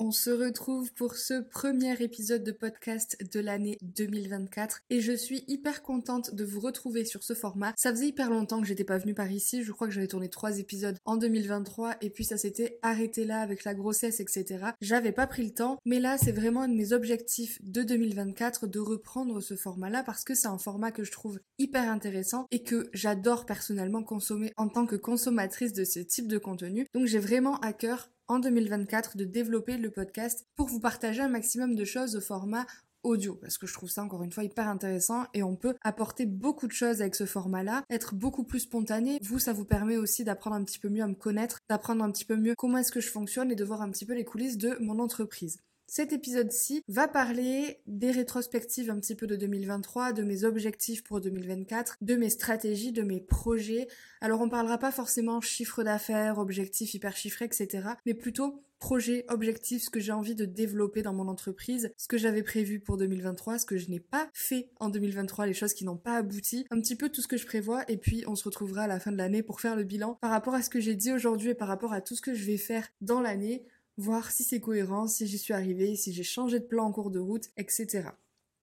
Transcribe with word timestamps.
On 0.00 0.12
se 0.12 0.30
retrouve 0.30 0.92
pour 0.92 1.16
ce 1.16 1.40
premier 1.40 2.00
épisode 2.00 2.44
de 2.44 2.52
podcast 2.52 3.18
de 3.32 3.40
l'année 3.40 3.78
2024 3.82 4.82
et 4.90 5.00
je 5.00 5.12
suis 5.12 5.42
hyper 5.48 5.82
contente 5.82 6.36
de 6.36 6.44
vous 6.44 6.60
retrouver 6.60 7.04
sur 7.04 7.24
ce 7.24 7.34
format. 7.34 7.72
Ça 7.76 7.90
faisait 7.90 8.06
hyper 8.06 8.30
longtemps 8.30 8.60
que 8.60 8.68
j'étais 8.68 8.84
pas 8.84 8.98
venue 8.98 9.14
par 9.14 9.32
ici, 9.32 9.64
je 9.64 9.72
crois 9.72 9.88
que 9.88 9.92
j'avais 9.92 10.06
tourné 10.06 10.28
trois 10.28 10.60
épisodes 10.60 10.96
en 11.04 11.16
2023 11.16 11.96
et 12.00 12.10
puis 12.10 12.22
ça 12.22 12.38
s'était 12.38 12.78
arrêté 12.82 13.24
là 13.24 13.40
avec 13.40 13.64
la 13.64 13.74
grossesse 13.74 14.20
etc. 14.20 14.66
J'avais 14.80 15.10
pas 15.10 15.26
pris 15.26 15.44
le 15.44 15.52
temps 15.52 15.78
mais 15.84 15.98
là 15.98 16.16
c'est 16.16 16.30
vraiment 16.30 16.62
un 16.62 16.68
de 16.68 16.76
mes 16.76 16.92
objectifs 16.92 17.58
de 17.64 17.82
2024 17.82 18.68
de 18.68 18.78
reprendre 18.78 19.40
ce 19.40 19.56
format 19.56 19.90
là 19.90 20.04
parce 20.04 20.22
que 20.22 20.36
c'est 20.36 20.46
un 20.46 20.58
format 20.58 20.92
que 20.92 21.02
je 21.02 21.10
trouve 21.10 21.40
hyper 21.58 21.90
intéressant 21.90 22.46
et 22.52 22.62
que 22.62 22.88
j'adore 22.92 23.46
personnellement 23.46 24.04
consommer 24.04 24.52
en 24.56 24.68
tant 24.68 24.86
que 24.86 24.94
consommatrice 24.94 25.72
de 25.72 25.82
ce 25.82 25.98
type 25.98 26.28
de 26.28 26.38
contenu. 26.38 26.86
Donc 26.94 27.06
j'ai 27.06 27.18
vraiment 27.18 27.58
à 27.58 27.72
cœur 27.72 28.10
en 28.28 28.38
2024 28.38 29.16
de 29.16 29.24
développer 29.24 29.76
le 29.76 29.90
podcast 29.90 30.46
pour 30.54 30.68
vous 30.68 30.80
partager 30.80 31.22
un 31.22 31.28
maximum 31.28 31.74
de 31.74 31.84
choses 31.84 32.16
au 32.16 32.20
format 32.20 32.66
audio 33.02 33.34
parce 33.34 33.58
que 33.58 33.66
je 33.66 33.72
trouve 33.72 33.88
ça 33.88 34.02
encore 34.02 34.22
une 34.22 34.32
fois 34.32 34.44
hyper 34.44 34.68
intéressant 34.68 35.24
et 35.34 35.42
on 35.42 35.56
peut 35.56 35.76
apporter 35.82 36.26
beaucoup 36.26 36.66
de 36.66 36.72
choses 36.72 37.00
avec 37.00 37.14
ce 37.14 37.26
format-là, 37.26 37.84
être 37.90 38.14
beaucoup 38.14 38.44
plus 38.44 38.60
spontané. 38.60 39.18
Vous, 39.22 39.38
ça 39.38 39.52
vous 39.52 39.64
permet 39.64 39.96
aussi 39.96 40.24
d'apprendre 40.24 40.56
un 40.56 40.64
petit 40.64 40.78
peu 40.78 40.88
mieux 40.88 41.02
à 41.02 41.08
me 41.08 41.14
connaître, 41.14 41.58
d'apprendre 41.68 42.04
un 42.04 42.10
petit 42.10 42.24
peu 42.24 42.36
mieux 42.36 42.54
comment 42.56 42.78
est-ce 42.78 42.92
que 42.92 43.00
je 43.00 43.10
fonctionne 43.10 43.50
et 43.50 43.56
de 43.56 43.64
voir 43.64 43.82
un 43.82 43.90
petit 43.90 44.06
peu 44.06 44.14
les 44.14 44.24
coulisses 44.24 44.58
de 44.58 44.76
mon 44.80 44.98
entreprise. 44.98 45.58
Cet 45.90 46.12
épisode-ci 46.12 46.84
va 46.86 47.08
parler 47.08 47.80
des 47.86 48.10
rétrospectives 48.10 48.90
un 48.90 49.00
petit 49.00 49.14
peu 49.14 49.26
de 49.26 49.36
2023, 49.36 50.12
de 50.12 50.22
mes 50.22 50.44
objectifs 50.44 51.02
pour 51.02 51.22
2024, 51.22 51.96
de 52.02 52.14
mes 52.14 52.28
stratégies, 52.28 52.92
de 52.92 53.00
mes 53.00 53.22
projets. 53.22 53.88
Alors 54.20 54.42
on 54.42 54.50
parlera 54.50 54.76
pas 54.76 54.92
forcément 54.92 55.40
chiffre 55.40 55.82
d'affaires, 55.82 56.36
objectifs 56.36 56.92
hyper 56.92 57.16
chiffrés, 57.16 57.46
etc. 57.46 57.88
Mais 58.04 58.12
plutôt 58.12 58.62
projets, 58.78 59.24
objectifs, 59.28 59.84
ce 59.84 59.90
que 59.90 59.98
j'ai 59.98 60.12
envie 60.12 60.34
de 60.34 60.44
développer 60.44 61.00
dans 61.00 61.14
mon 61.14 61.26
entreprise, 61.26 61.90
ce 61.96 62.06
que 62.06 62.18
j'avais 62.18 62.42
prévu 62.42 62.80
pour 62.80 62.98
2023, 62.98 63.58
ce 63.58 63.66
que 63.66 63.78
je 63.78 63.88
n'ai 63.88 63.98
pas 63.98 64.28
fait 64.34 64.68
en 64.80 64.90
2023, 64.90 65.46
les 65.46 65.54
choses 65.54 65.72
qui 65.72 65.86
n'ont 65.86 65.96
pas 65.96 66.16
abouti, 66.16 66.66
un 66.70 66.80
petit 66.80 66.96
peu 66.96 67.08
tout 67.08 67.22
ce 67.22 67.28
que 67.28 67.38
je 67.38 67.46
prévois 67.46 67.82
et 67.88 67.96
puis 67.96 68.24
on 68.26 68.36
se 68.36 68.44
retrouvera 68.44 68.82
à 68.82 68.86
la 68.86 69.00
fin 69.00 69.10
de 69.10 69.16
l'année 69.16 69.42
pour 69.42 69.60
faire 69.60 69.74
le 69.74 69.84
bilan 69.84 70.18
par 70.20 70.30
rapport 70.30 70.54
à 70.54 70.62
ce 70.62 70.68
que 70.68 70.80
j'ai 70.80 70.94
dit 70.94 71.12
aujourd'hui 71.12 71.50
et 71.50 71.54
par 71.54 71.66
rapport 71.66 71.94
à 71.94 72.02
tout 72.02 72.14
ce 72.14 72.20
que 72.20 72.34
je 72.34 72.44
vais 72.44 72.58
faire 72.58 72.86
dans 73.00 73.22
l'année 73.22 73.64
voir 73.98 74.30
si 74.30 74.44
c'est 74.44 74.60
cohérent, 74.60 75.06
si 75.06 75.26
j'y 75.26 75.38
suis 75.38 75.52
arrivée, 75.52 75.96
si 75.96 76.12
j'ai 76.12 76.22
changé 76.22 76.60
de 76.60 76.64
plan 76.64 76.86
en 76.86 76.92
cours 76.92 77.10
de 77.10 77.18
route, 77.18 77.48
etc. 77.56 78.08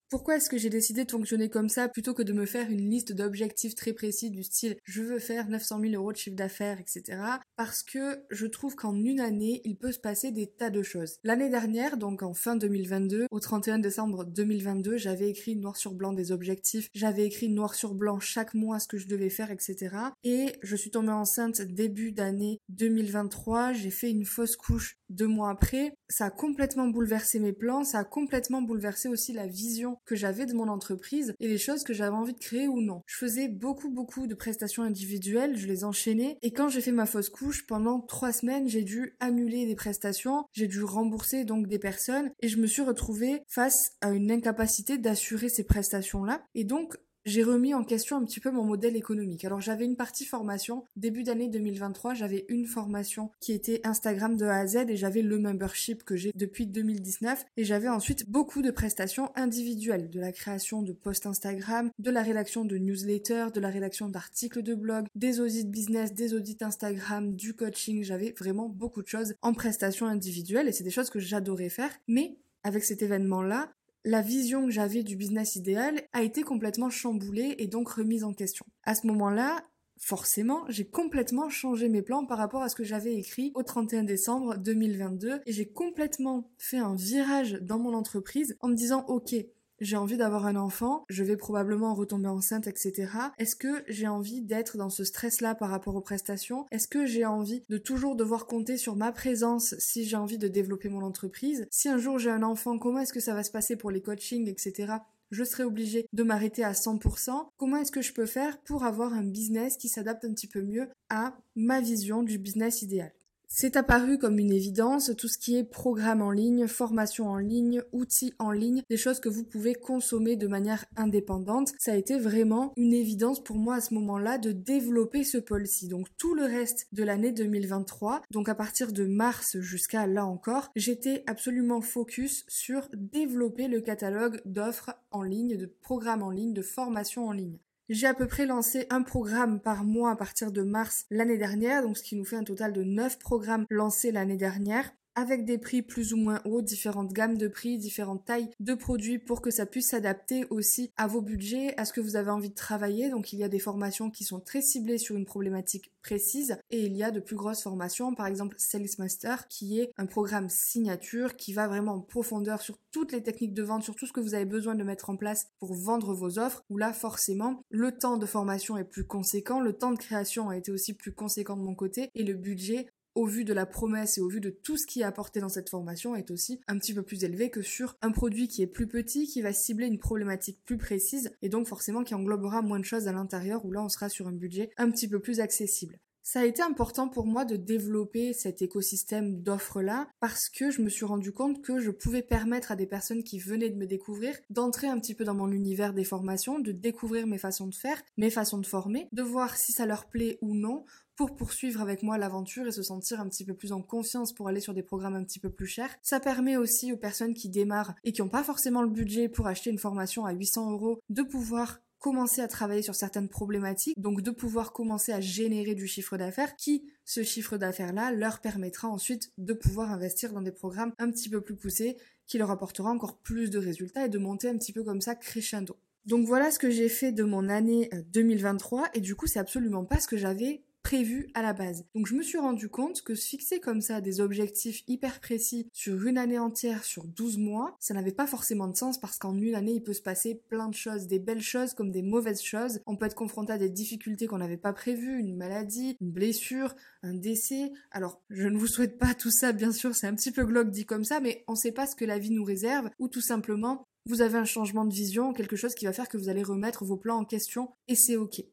Pourquoi 0.10 0.36
est-ce 0.38 0.50
que 0.50 0.58
j'ai 0.58 0.70
décidé 0.70 1.04
de 1.04 1.12
fonctionner 1.12 1.50
comme 1.50 1.68
ça 1.68 1.90
plutôt 1.90 2.14
que 2.14 2.22
de 2.22 2.32
me 2.32 2.46
faire 2.46 2.70
une 2.70 2.90
liste 2.90 3.12
d'objectifs 3.12 3.74
très 3.74 3.92
précis 3.92 4.30
du 4.30 4.44
style 4.44 4.78
je 4.84 5.02
veux 5.02 5.18
faire 5.18 5.50
900 5.50 5.80
000 5.82 5.94
euros 5.96 6.12
de 6.12 6.18
chiffre 6.18 6.36
d'affaires, 6.36 6.80
etc. 6.80 7.18
Parce 7.56 7.82
que 7.82 8.24
je 8.30 8.46
trouve 8.46 8.76
qu'en 8.76 8.96
une 8.96 9.20
année, 9.20 9.62
il 9.66 9.78
peut 9.78 9.92
se 9.92 10.00
passer 10.00 10.32
des 10.32 10.48
tas 10.48 10.70
de 10.70 10.84
choses. 10.84 11.18
L'année 11.24 11.50
dernière, 11.50 11.98
donc 11.98 12.22
en 12.22 12.36
fin 12.36 12.56
2022, 12.56 13.26
au 13.32 13.40
31 13.40 13.80
décembre 13.80 14.26
2022, 14.26 14.98
j'avais 14.98 15.30
écrit 15.30 15.56
noir 15.56 15.76
sur 15.76 15.94
blanc 15.94 16.14
des 16.14 16.32
objectifs, 16.32 16.88
j'avais 16.94 17.26
écrit 17.26 17.50
noir 17.50 17.74
sur 17.74 17.96
blanc 17.96 18.20
chaque 18.20 18.54
mois 18.54 18.80
ce 18.80 18.88
que 18.88 18.98
je 18.98 19.08
devais 19.08 19.32
faire, 19.32 19.50
etc. 19.50 19.98
Et 20.24 20.54
je 20.62 20.76
suis 20.76 20.92
tombée 20.92 21.10
enceinte 21.10 21.62
début 21.62 22.12
d'année 22.12 22.60
2023, 22.70 23.74
j'ai 23.74 23.92
fait 23.92 24.12
une 24.12 24.26
fausse 24.26 24.56
couche 24.56 24.98
deux 25.10 25.28
mois 25.28 25.50
après. 25.50 25.94
Ça 26.10 26.26
a 26.26 26.32
complètement 26.32 26.88
bouleversé 26.88 27.40
mes 27.40 27.54
plans, 27.54 27.84
ça 27.84 28.00
a 28.00 28.04
complètement 28.04 28.62
bouleversé 28.62 29.08
aussi 29.08 29.34
la 29.34 29.48
vision 29.48 29.98
que 30.06 30.16
j'avais 30.16 30.46
de 30.46 30.54
mon 30.54 30.68
entreprise 30.68 31.34
et 31.40 31.48
les 31.48 31.58
choses 31.58 31.84
que 31.84 31.94
j'avais 31.94 32.16
envie 32.16 32.34
de 32.34 32.40
créer 32.40 32.68
ou 32.68 32.82
non. 32.82 33.02
Je 33.06 33.18
faisais 33.18 33.48
beaucoup 33.48 33.90
beaucoup 33.90 34.28
de 34.28 34.36
prestations 34.36 34.84
individuelles, 34.84 35.58
je 35.58 35.68
les 35.68 35.84
enchaînais 35.84 36.38
et 36.42 36.52
quand 36.52 36.70
j'ai 36.70 36.82
fait 36.82 36.92
ma 36.92 37.06
fausse 37.06 37.30
couche, 37.30 37.66
pendant 37.66 38.02
trois 38.02 38.32
semaines, 38.32 38.68
j'ai 38.68 38.84
dû 38.84 39.16
annuler 39.20 39.66
des 39.66 39.76
prestations, 39.76 40.46
j'ai 40.54 40.68
dû 40.68 40.84
rembourser 40.84 41.46
donc 41.46 41.68
des 41.68 41.80
personnes 41.80 42.32
et 42.42 42.48
je 42.48 42.60
me 42.60 42.68
suis 42.68 42.82
retrouvée 42.82 43.42
face 43.48 43.92
à 44.02 44.12
une 44.12 44.32
incapacité 44.32 44.98
d'assurer 44.98 45.50
ces 45.50 45.64
prestations-là. 45.64 46.46
Et 46.54 46.64
donc, 46.64 46.96
j'ai 47.26 47.44
remis 47.44 47.74
en 47.74 47.84
question 47.84 48.18
un 48.18 48.24
petit 48.24 48.40
peu 48.40 48.52
mon 48.52 48.64
modèle 48.64 48.96
économique. 48.96 49.46
Alors 49.46 49.62
j'avais 49.62 49.86
une 49.86 49.96
partie 49.96 50.26
formation, 50.26 50.86
début 50.96 51.24
d'année 51.24 51.48
2023, 51.48 52.14
j'avais 52.14 52.46
une 52.50 52.66
formation 52.66 53.32
qui 53.40 53.52
était 53.52 53.82
Instagram 53.84 54.38
de 54.38 54.46
A 54.46 54.58
à 54.58 54.68
Z 54.68 54.86
et 54.90 54.96
j'avais 54.96 55.22
le 55.22 55.40
membership 55.40 56.04
que 56.04 56.16
j'ai 56.16 56.32
depuis 56.36 56.68
2019 56.68 57.46
et 57.58 57.64
j'avais 57.64 57.90
ensuite 57.90 58.30
beaucoup 58.30 58.62
de 58.62 58.72
prestations 58.72 59.32
individuelles, 59.36 60.10
de 60.10 60.20
la 60.20 60.32
création 60.32 60.82
de 60.82 60.94
posts 60.94 61.26
Instagram, 61.26 61.90
de 61.98 62.12
la 62.12 62.22
rédaction 62.22 62.64
de 62.64 62.78
newsletters, 62.78 63.48
de 63.54 63.60
la 63.60 63.70
rédaction 63.70 64.08
d'articles 64.08 64.62
de 64.62 64.76
blog, 64.76 65.08
des 65.16 65.40
audits 65.40 65.66
business, 65.66 66.14
des 66.14 66.34
audits 66.34 66.58
Instagram, 66.62 67.36
du 67.36 67.56
coaching, 67.56 68.04
j'avais 68.04 68.36
vraiment 68.38 68.70
beaucoup 68.70 69.02
de 69.02 69.08
choses 69.08 69.34
en 69.42 69.54
prestations 69.54 70.06
individuelles 70.06 70.68
et 70.68 70.72
c'est 70.72 70.84
des 70.84 70.92
choses 70.92 71.10
que 71.10 71.20
j'adorais 71.20 71.70
faire, 71.70 71.92
mais 72.08 72.38
avec 72.64 72.84
cet 72.84 73.02
événement-là, 73.02 73.72
la 74.06 74.22
vision 74.22 74.66
que 74.66 74.72
j'avais 74.72 75.04
du 75.04 75.16
business 75.16 75.56
idéal 75.56 76.04
a 76.14 76.22
été 76.22 76.44
complètement 76.44 76.92
chamboulée 76.92 77.56
et 77.58 77.68
donc 77.68 77.90
remise 77.90 78.24
en 78.24 78.34
question. 78.34 78.66
À 78.84 78.94
ce 78.94 79.08
moment-là, 79.08 79.64
forcément, 79.98 80.64
j'ai 80.70 80.86
complètement 80.86 81.50
changé 81.50 81.90
mes 81.90 82.04
plans 82.04 82.26
par 82.26 82.38
rapport 82.38 82.62
à 82.62 82.70
ce 82.70 82.76
que 82.76 82.84
j'avais 82.84 83.16
écrit 83.16 83.52
au 83.56 83.64
31 83.64 84.04
décembre 84.04 84.58
2022 84.58 85.42
et 85.46 85.52
j'ai 85.52 85.66
complètement 85.66 86.52
fait 86.60 86.78
un 86.78 86.94
virage 86.94 87.54
dans 87.62 87.80
mon 87.80 87.96
entreprise 87.96 88.56
en 88.60 88.68
me 88.68 88.76
disant 88.76 89.06
ok, 89.08 89.34
j'ai 89.80 89.98
envie 89.98 90.18
d'avoir 90.18 90.46
un 90.46 90.56
enfant, 90.56 91.06
je 91.10 91.24
vais 91.24 91.38
probablement 91.38 91.94
retomber 91.94 92.28
enceinte, 92.28 92.68
etc. 92.68 93.08
Est-ce 93.38 93.56
que 93.56 93.84
j'ai 93.88 94.08
envie 94.08 94.42
d'être 94.42 94.78
dans 94.78 94.90
ce 94.90 95.04
stress-là 95.04 95.56
par 95.56 95.70
rapport 95.70 95.96
aux 95.96 96.02
prestations? 96.02 96.66
Est-ce 96.72 96.88
que 96.88 97.06
j'ai 97.06 97.26
envie 97.26 97.64
de 97.70 97.78
toujours 97.78 98.16
devoir 98.16 98.46
compter 98.46 98.78
sur 98.78 98.96
ma 98.96 99.12
présence 99.12 99.76
si 99.80 100.06
j'ai 100.06 100.18
envie 100.18 100.38
de 100.38 100.48
développer 100.48 100.90
mon 100.90 101.04
entreprise? 101.04 101.68
Si 101.72 101.90
un 101.90 101.98
jour 101.98 102.20
j'ai 102.20 102.32
un 102.32 102.44
enfant, 102.44 102.78
comment 102.78 103.00
est-ce 103.00 103.14
que 103.14 103.20
ça 103.20 103.34
va 103.34 103.44
se 103.44 103.52
passer 103.52 103.76
pour 103.76 103.92
les 103.92 104.02
coachings, 104.02 104.48
etc 104.48 104.98
je 105.32 105.44
serai 105.44 105.64
obligée 105.64 106.08
de 106.14 106.24
m'arrêter 106.24 106.64
à 106.64 106.74
100%. 106.74 107.48
Comment 107.58 107.78
est-ce 107.78 107.92
que 107.92 108.02
je 108.02 108.14
peux 108.14 108.26
faire 108.26 108.60
pour 108.62 108.84
avoir 108.84 109.14
un 109.14 109.24
business 109.24 109.78
qui 109.78 109.90
s'adapte 109.90 110.26
un 110.26 110.34
petit 110.34 110.48
peu 110.48 110.62
mieux 110.62 110.88
à 111.10 111.36
ma 111.56 111.82
vision 111.82 112.24
du 112.24 112.38
business 112.38 112.82
idéal? 112.82 113.12
C'est 113.58 113.78
apparu 113.78 114.18
comme 114.18 114.38
une 114.38 114.52
évidence, 114.52 115.14
tout 115.18 115.30
ce 115.30 115.38
qui 115.38 115.56
est 115.56 115.64
programme 115.64 116.22
en 116.22 116.30
ligne, 116.30 116.68
formation 116.68 117.30
en 117.30 117.38
ligne, 117.38 117.82
outils 117.94 118.34
en 118.38 118.52
ligne, 118.52 118.84
des 118.90 118.98
choses 118.98 119.22
que 119.22 119.30
vous 119.30 119.46
pouvez 119.46 119.74
consommer 119.74 120.36
de 120.36 120.46
manière 120.46 120.84
indépendante. 120.98 121.72
Ça 121.80 121.94
a 121.94 121.96
été 121.96 122.20
vraiment 122.20 122.74
une 122.76 122.92
évidence 122.92 123.42
pour 123.42 123.56
moi 123.56 123.76
à 123.76 123.82
ce 123.82 123.94
moment-là 123.94 124.40
de 124.40 124.52
développer 124.52 125.24
ce 125.24 125.38
pôle-ci. 125.38 125.88
Donc 125.88 126.08
tout 126.18 126.36
le 126.36 126.44
reste 126.44 126.88
de 126.92 127.06
l'année 127.06 127.32
2023, 127.32 128.24
donc 128.30 128.50
à 128.50 128.56
partir 128.56 128.92
de 128.92 129.06
mars 129.06 129.58
jusqu'à 129.62 130.06
là 130.06 130.26
encore, 130.26 130.70
j'étais 130.76 131.24
absolument 131.26 131.80
focus 131.80 132.44
sur 132.50 132.90
développer 132.94 133.70
le 133.70 133.80
catalogue 133.80 134.42
d'offres 134.44 134.92
en 135.12 135.24
ligne, 135.24 135.56
de 135.56 135.74
programmes 135.82 136.24
en 136.24 136.30
ligne, 136.30 136.52
de 136.52 136.62
formation 136.62 137.30
en 137.30 137.32
ligne. 137.32 137.58
J'ai 137.88 138.08
à 138.08 138.16
peu 138.16 138.26
près 138.26 138.48
lancé 138.48 138.88
un 138.90 139.04
programme 139.04 139.60
par 139.60 139.84
mois 139.84 140.10
à 140.10 140.16
partir 140.16 140.52
de 140.52 140.64
mars 140.64 141.06
l'année 141.12 141.38
dernière, 141.38 141.84
donc 141.84 141.98
ce 141.98 142.04
qui 142.04 142.16
nous 142.16 142.26
fait 142.26 142.36
un 142.36 142.44
total 142.44 142.74
de 142.74 142.84
9 142.84 143.20
programmes 143.20 143.68
lancés 143.70 144.12
l'année 144.12 144.38
dernière 144.38 144.92
avec 145.16 145.46
des 145.46 145.58
prix 145.58 145.82
plus 145.82 146.14
ou 146.14 146.18
moins 146.18 146.42
hauts, 146.46 146.62
différentes 146.62 147.14
gammes 147.14 147.38
de 147.38 147.48
prix, 147.48 147.78
différentes 147.78 148.26
tailles 148.26 148.50
de 148.60 148.74
produits 148.74 149.20
pour 149.20 149.42
que 149.42 149.52
ça 149.52 149.66
puisse 149.66 149.90
s'adapter 149.90 150.46
aussi 150.50 150.92
à 150.98 151.08
vos 151.08 151.22
budgets, 151.22 151.74
à 151.78 151.86
ce 151.86 151.94
que 151.94 152.02
vous 152.02 152.16
avez 152.16 152.32
envie 152.32 152.50
de 152.50 152.56
travailler. 152.56 153.10
Donc 153.10 153.34
il 153.34 153.40
y 153.40 153.44
a 153.44 153.50
des 153.50 153.60
formations 153.60 154.10
qui 154.10 154.24
sont 154.24 154.40
très 154.40 154.62
ciblées 154.62 154.98
sur 154.98 155.16
une 155.16 155.26
problématique 155.26 155.92
précise 156.02 156.58
et 156.70 156.86
il 156.86 156.96
y 156.96 157.04
a 157.04 157.12
de 157.12 157.20
plus 157.20 157.36
grosses 157.36 157.64
formations, 157.64 158.14
par 158.14 158.28
exemple 158.28 158.56
Sales 158.60 158.86
Master 159.00 159.48
qui 159.48 159.80
est 159.80 159.92
un 159.98 160.06
programme 160.06 160.50
signature 160.50 161.36
qui 161.36 161.54
va 161.54 161.68
vraiment 161.68 161.94
en 161.94 162.02
profondeur 162.02 162.62
sur 162.62 162.78
toutes 162.92 163.12
les 163.12 163.24
techniques 163.24 163.54
de 163.54 163.64
vente, 163.64 163.84
sur 163.84 163.96
tout 163.96 164.06
ce 164.06 164.14
que 164.14 164.20
vous 164.20 164.36
avez 164.36 164.46
besoin 164.46 164.76
de 164.76 164.84
mettre 164.84 165.10
en 165.10 165.18
place 165.18 165.48
pour 165.60 165.74
vendre 165.74 166.14
vos 166.14 166.40
offres, 166.40 166.64
où 166.70 166.78
là 166.78 166.94
forcément 166.94 167.62
le 167.70 167.92
temps 167.92 168.18
de 168.18 168.26
formation 168.26 168.78
est 168.78 168.84
plus 168.84 169.06
conséquent, 169.06 169.60
le 169.60 169.74
temps 169.74 169.92
de 169.92 169.98
création 169.98 170.50
a 170.50 170.58
été 170.58 170.72
aussi 170.72 170.94
plus 170.94 171.14
conséquent 171.14 171.58
de 171.58 171.64
mon 171.64 171.76
côté 171.76 172.10
et 172.16 172.24
le 172.24 172.34
budget 172.34 172.88
au 173.16 173.26
vu 173.26 173.46
de 173.46 173.54
la 173.54 173.66
promesse 173.66 174.18
et 174.18 174.22
au 174.22 174.28
vu 174.28 174.40
de 174.40 174.50
tout 174.50 174.78
ce 174.78 174.86
qui 174.86 175.02
est 175.02 175.06
apporté 175.06 175.40
dans 175.40 175.50
cette 175.50 175.70
formation, 175.70 176.16
est 176.16 176.32
aussi 176.32 176.60
un 176.68 176.78
petit 176.78 176.94
peu 176.94 177.02
plus 177.02 177.24
élevé 177.24 177.50
que 177.50 177.62
sur 177.62 177.98
un 178.02 178.12
produit 178.12 178.48
qui 178.48 178.62
est 178.62 178.68
plus 178.68 178.88
petit, 178.88 179.28
qui 179.28 179.42
va 179.42 179.54
cibler 179.54 179.88
une 179.88 180.00
problématique 180.00 180.60
plus 180.66 180.78
précise 180.78 181.32
et 181.42 181.50
donc 181.50 181.68
forcément 181.68 182.04
qui 182.04 182.14
englobera 182.14 182.62
moins 182.62 182.80
de 182.80 182.86
choses 182.86 183.08
à 183.08 183.14
l'intérieur 183.14 183.66
où 183.66 183.72
là 183.72 183.82
on 183.82 183.90
sera 183.90 184.10
sur 184.10 184.28
un 184.28 184.34
budget 184.34 184.70
un 184.78 184.92
petit 184.92 185.08
peu 185.08 185.20
plus 185.20 185.40
accessible. 185.40 185.98
Ça 186.28 186.40
a 186.40 186.46
été 186.46 186.64
important 186.64 187.08
pour 187.08 187.28
moi 187.28 187.46
de 187.46 187.56
développer 187.56 188.34
cet 188.34 188.64
écosystème 188.64 189.44
d'offres-là 189.44 190.08
parce 190.20 190.50
que 190.50 190.72
je 190.72 190.82
me 190.82 190.90
suis 190.90 191.06
rendu 191.06 191.32
compte 191.32 191.62
que 191.62 191.80
je 191.80 191.92
pouvais 191.92 192.24
permettre 192.24 192.72
à 192.72 192.76
des 192.76 192.88
personnes 192.88 193.24
qui 193.24 193.38
venaient 193.38 193.70
de 193.70 193.78
me 193.78 193.86
découvrir 193.86 194.36
d'entrer 194.50 194.88
un 194.88 195.00
petit 195.00 195.14
peu 195.14 195.24
dans 195.24 195.36
mon 195.36 195.52
univers 195.52 195.94
des 195.94 196.04
formations, 196.04 196.58
de 196.58 196.72
découvrir 196.72 197.28
mes 197.28 197.38
façons 197.38 197.68
de 197.68 197.76
faire, 197.76 198.02
mes 198.18 198.32
façons 198.32 198.58
de 198.58 198.66
former, 198.66 199.08
de 199.12 199.22
voir 199.22 199.56
si 199.56 199.72
ça 199.72 199.86
leur 199.86 200.08
plaît 200.08 200.40
ou 200.42 200.56
non 200.56 200.86
pour 201.16 201.36
poursuivre 201.36 201.82
avec 201.82 202.04
moi 202.04 202.18
l'aventure 202.18 202.68
et 202.68 202.72
se 202.72 202.84
sentir 202.84 203.20
un 203.20 203.30
petit 203.30 203.46
peu 203.46 203.54
plus 203.54 203.72
en 203.72 203.82
confiance 203.82 204.34
pour 204.34 204.48
aller 204.48 204.60
sur 204.60 204.74
des 204.74 204.84
programmes 204.84 205.16
un 205.16 205.24
petit 205.24 205.40
peu 205.40 205.50
plus 205.50 205.68
chers. 205.68 205.96
Ça 206.02 206.20
permet 206.20 206.58
aussi 206.58 206.92
aux 206.92 206.98
personnes 206.98 207.34
qui 207.34 207.50
démarrent 207.50 207.96
et 208.04 208.12
qui 208.12 208.22
n'ont 208.22 208.30
pas 208.30 208.44
forcément 208.44 208.82
le 208.82 208.90
budget 208.90 209.30
pour 209.30 209.48
acheter 209.48 209.70
une 209.70 209.78
formation 209.78 210.26
à 210.26 210.34
800 210.34 210.72
euros 210.72 211.00
de 211.10 211.22
pouvoir 211.22 211.80
commencer 212.00 212.42
à 212.42 212.48
travailler 212.48 212.84
sur 212.84 212.94
certaines 212.94 213.30
problématiques, 213.30 214.00
donc 214.00 214.22
de 214.22 214.30
pouvoir 214.30 214.74
commencer 214.74 215.12
à 215.12 215.22
générer 215.22 215.74
du 215.74 215.88
chiffre 215.88 216.18
d'affaires 216.18 216.56
qui, 216.56 216.86
ce 217.04 217.24
chiffre 217.24 217.58
d'affaires-là, 217.58 218.12
leur 218.12 218.42
permettra 218.42 218.88
ensuite 218.88 219.32
de 219.40 219.54
pouvoir 219.54 219.92
investir 219.92 220.32
dans 220.32 220.44
des 220.44 220.52
programmes 220.52 220.94
un 221.00 221.10
petit 221.10 221.30
peu 221.30 221.42
plus 221.42 221.56
poussés 221.56 221.98
qui 222.28 222.38
leur 222.38 222.52
apportera 222.52 222.92
encore 222.92 223.18
plus 223.18 223.50
de 223.50 223.58
résultats 223.58 224.06
et 224.06 224.10
de 224.10 224.20
monter 224.20 224.50
un 224.50 224.58
petit 224.58 224.72
peu 224.72 224.84
comme 224.84 225.02
ça 225.02 225.16
crescendo. 225.16 225.78
Donc 226.06 226.28
voilà 226.28 226.52
ce 226.52 226.60
que 226.60 226.70
j'ai 226.70 226.90
fait 226.90 227.12
de 227.12 227.24
mon 227.24 227.50
année 227.50 227.90
2023 228.14 228.82
euh, 228.82 228.86
et 228.94 229.02
du 229.02 229.16
coup 229.16 229.26
c'est 229.26 229.40
absolument 229.40 229.86
pas 229.86 230.00
ce 230.00 230.08
que 230.08 230.18
j'avais 230.18 230.62
prévu 230.86 231.32
à 231.34 231.42
la 231.42 231.54
base. 231.54 231.84
Donc 231.96 232.06
je 232.06 232.14
me 232.14 232.22
suis 232.22 232.38
rendu 232.38 232.70
compte 232.70 233.02
que 233.02 233.16
se 233.16 233.28
fixer 233.28 233.60
comme 233.60 233.82
ça 233.82 234.02
des 234.02 234.22
objectifs 234.22 234.84
hyper 234.88 235.20
précis 235.20 235.68
sur 235.74 236.06
une 236.06 236.20
année 236.20 236.38
entière, 236.38 236.84
sur 236.84 237.08
12 237.08 237.40
mois, 237.40 237.76
ça 237.80 237.96
n'avait 237.96 238.12
pas 238.12 238.28
forcément 238.28 238.68
de 238.68 238.78
sens 238.78 239.00
parce 239.00 239.18
qu'en 239.18 239.36
une 239.36 239.56
année, 239.56 239.74
il 239.74 239.82
peut 239.82 239.94
se 239.94 240.04
passer 240.04 240.44
plein 240.48 240.70
de 240.70 240.76
choses, 240.76 241.08
des 241.08 241.18
belles 241.18 241.42
choses 241.42 241.74
comme 241.74 241.90
des 241.90 242.04
mauvaises 242.04 242.44
choses. 242.44 242.82
On 242.86 242.98
peut 242.98 243.08
être 243.08 243.16
confronté 243.16 243.52
à 243.52 243.58
des 243.58 243.72
difficultés 243.72 244.28
qu'on 244.28 244.38
n'avait 244.38 244.58
pas 244.58 244.74
prévues, 244.74 245.18
une 245.18 245.36
maladie, 245.36 245.98
une 246.02 246.12
blessure, 246.12 246.76
un 247.02 247.16
décès. 247.16 247.72
Alors, 247.90 248.22
je 248.30 248.48
ne 248.48 248.58
vous 248.58 248.68
souhaite 248.68 249.00
pas 249.00 249.16
tout 249.16 249.32
ça, 249.32 249.54
bien 249.54 249.72
sûr, 249.72 249.96
c'est 249.96 250.06
un 250.06 250.14
petit 250.14 250.32
peu 250.32 250.46
glauque 250.46 250.70
dit 250.70 250.86
comme 250.86 251.04
ça, 251.04 251.20
mais 251.20 251.44
on 251.48 251.54
ne 251.54 251.58
sait 251.58 251.72
pas 251.72 251.88
ce 251.88 251.96
que 251.96 252.06
la 252.06 252.20
vie 252.20 252.30
nous 252.30 252.44
réserve 252.44 252.92
ou 253.00 253.08
tout 253.08 253.22
simplement 253.22 253.88
vous 254.08 254.22
avez 254.22 254.38
un 254.38 254.46
changement 254.46 254.86
de 254.86 254.94
vision, 254.94 255.34
quelque 255.34 255.56
chose 255.56 255.74
qui 255.74 255.86
va 255.86 255.94
faire 255.94 256.08
que 256.08 256.18
vous 256.18 256.30
allez 256.30 256.44
remettre 256.44 256.86
vos 256.86 256.96
plans 256.96 257.18
en 257.18 257.26
question 257.26 257.72
et 257.88 257.96
c'est 257.96 258.18
ok. 258.18 258.44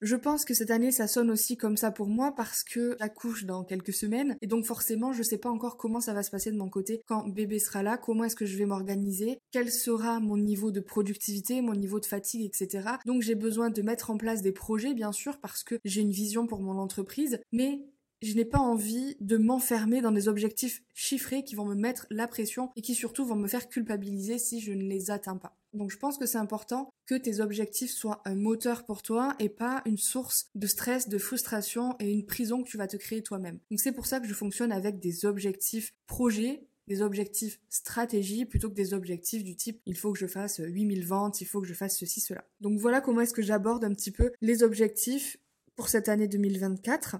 Je 0.00 0.14
pense 0.14 0.44
que 0.44 0.54
cette 0.54 0.70
année 0.70 0.92
ça 0.92 1.08
sonne 1.08 1.28
aussi 1.28 1.56
comme 1.56 1.76
ça 1.76 1.90
pour 1.90 2.06
moi 2.06 2.32
parce 2.36 2.62
que 2.62 2.96
j'accouche 3.00 3.44
dans 3.44 3.64
quelques 3.64 3.92
semaines 3.92 4.36
et 4.40 4.46
donc 4.46 4.64
forcément 4.64 5.12
je 5.12 5.24
sais 5.24 5.38
pas 5.38 5.50
encore 5.50 5.76
comment 5.76 6.00
ça 6.00 6.14
va 6.14 6.22
se 6.22 6.30
passer 6.30 6.52
de 6.52 6.56
mon 6.56 6.68
côté 6.68 7.02
quand 7.06 7.26
bébé 7.26 7.58
sera 7.58 7.82
là, 7.82 7.98
comment 7.98 8.22
est-ce 8.22 8.36
que 8.36 8.46
je 8.46 8.56
vais 8.56 8.64
m'organiser, 8.64 9.40
quel 9.50 9.72
sera 9.72 10.20
mon 10.20 10.36
niveau 10.36 10.70
de 10.70 10.78
productivité, 10.78 11.62
mon 11.62 11.74
niveau 11.74 11.98
de 11.98 12.06
fatigue, 12.06 12.44
etc. 12.44 12.90
Donc 13.06 13.22
j'ai 13.22 13.34
besoin 13.34 13.70
de 13.70 13.82
mettre 13.82 14.10
en 14.10 14.18
place 14.18 14.40
des 14.40 14.52
projets 14.52 14.94
bien 14.94 15.10
sûr 15.10 15.38
parce 15.40 15.64
que 15.64 15.80
j'ai 15.84 16.02
une 16.02 16.12
vision 16.12 16.46
pour 16.46 16.60
mon 16.60 16.78
entreprise, 16.78 17.40
mais 17.50 17.82
je 18.22 18.34
n'ai 18.34 18.44
pas 18.44 18.58
envie 18.58 19.16
de 19.20 19.36
m'enfermer 19.36 20.00
dans 20.00 20.12
des 20.12 20.28
objectifs 20.28 20.82
chiffrés 20.94 21.44
qui 21.44 21.54
vont 21.54 21.66
me 21.66 21.74
mettre 21.74 22.06
la 22.10 22.26
pression 22.26 22.70
et 22.76 22.82
qui 22.82 22.94
surtout 22.94 23.24
vont 23.24 23.36
me 23.36 23.48
faire 23.48 23.68
culpabiliser 23.68 24.38
si 24.38 24.60
je 24.60 24.72
ne 24.72 24.82
les 24.82 25.10
atteins 25.10 25.36
pas. 25.36 25.56
Donc 25.72 25.90
je 25.90 25.98
pense 25.98 26.18
que 26.18 26.26
c'est 26.26 26.38
important 26.38 26.90
que 27.06 27.14
tes 27.14 27.40
objectifs 27.40 27.90
soient 27.90 28.22
un 28.24 28.34
moteur 28.34 28.84
pour 28.84 29.02
toi 29.02 29.34
et 29.38 29.48
pas 29.48 29.82
une 29.86 29.98
source 29.98 30.50
de 30.54 30.66
stress, 30.66 31.08
de 31.08 31.18
frustration 31.18 31.96
et 32.00 32.10
une 32.10 32.26
prison 32.26 32.62
que 32.62 32.68
tu 32.68 32.76
vas 32.76 32.86
te 32.86 32.96
créer 32.96 33.22
toi-même. 33.22 33.58
Donc 33.70 33.80
c'est 33.80 33.92
pour 33.92 34.06
ça 34.06 34.20
que 34.20 34.26
je 34.26 34.34
fonctionne 34.34 34.72
avec 34.72 34.98
des 34.98 35.24
objectifs 35.24 35.94
projets 36.06 36.68
des 36.88 37.02
objectifs 37.02 37.60
stratégie 37.68 38.46
plutôt 38.46 38.70
que 38.70 38.74
des 38.74 38.94
objectifs 38.94 39.44
du 39.44 39.54
type 39.54 39.80
il 39.86 39.96
faut 39.96 40.12
que 40.12 40.18
je 40.18 40.26
fasse 40.26 40.60
8000 40.64 41.06
ventes, 41.06 41.40
il 41.40 41.44
faut 41.44 41.60
que 41.60 41.66
je 41.66 41.74
fasse 41.74 41.98
ceci, 41.98 42.20
cela. 42.20 42.44
Donc 42.60 42.80
voilà 42.80 43.00
comment 43.00 43.20
est-ce 43.20 43.34
que 43.34 43.42
j'aborde 43.42 43.84
un 43.84 43.92
petit 43.92 44.10
peu 44.10 44.32
les 44.40 44.62
objectifs 44.62 45.36
pour 45.76 45.88
cette 45.88 46.08
année 46.08 46.26
2024. 46.26 47.18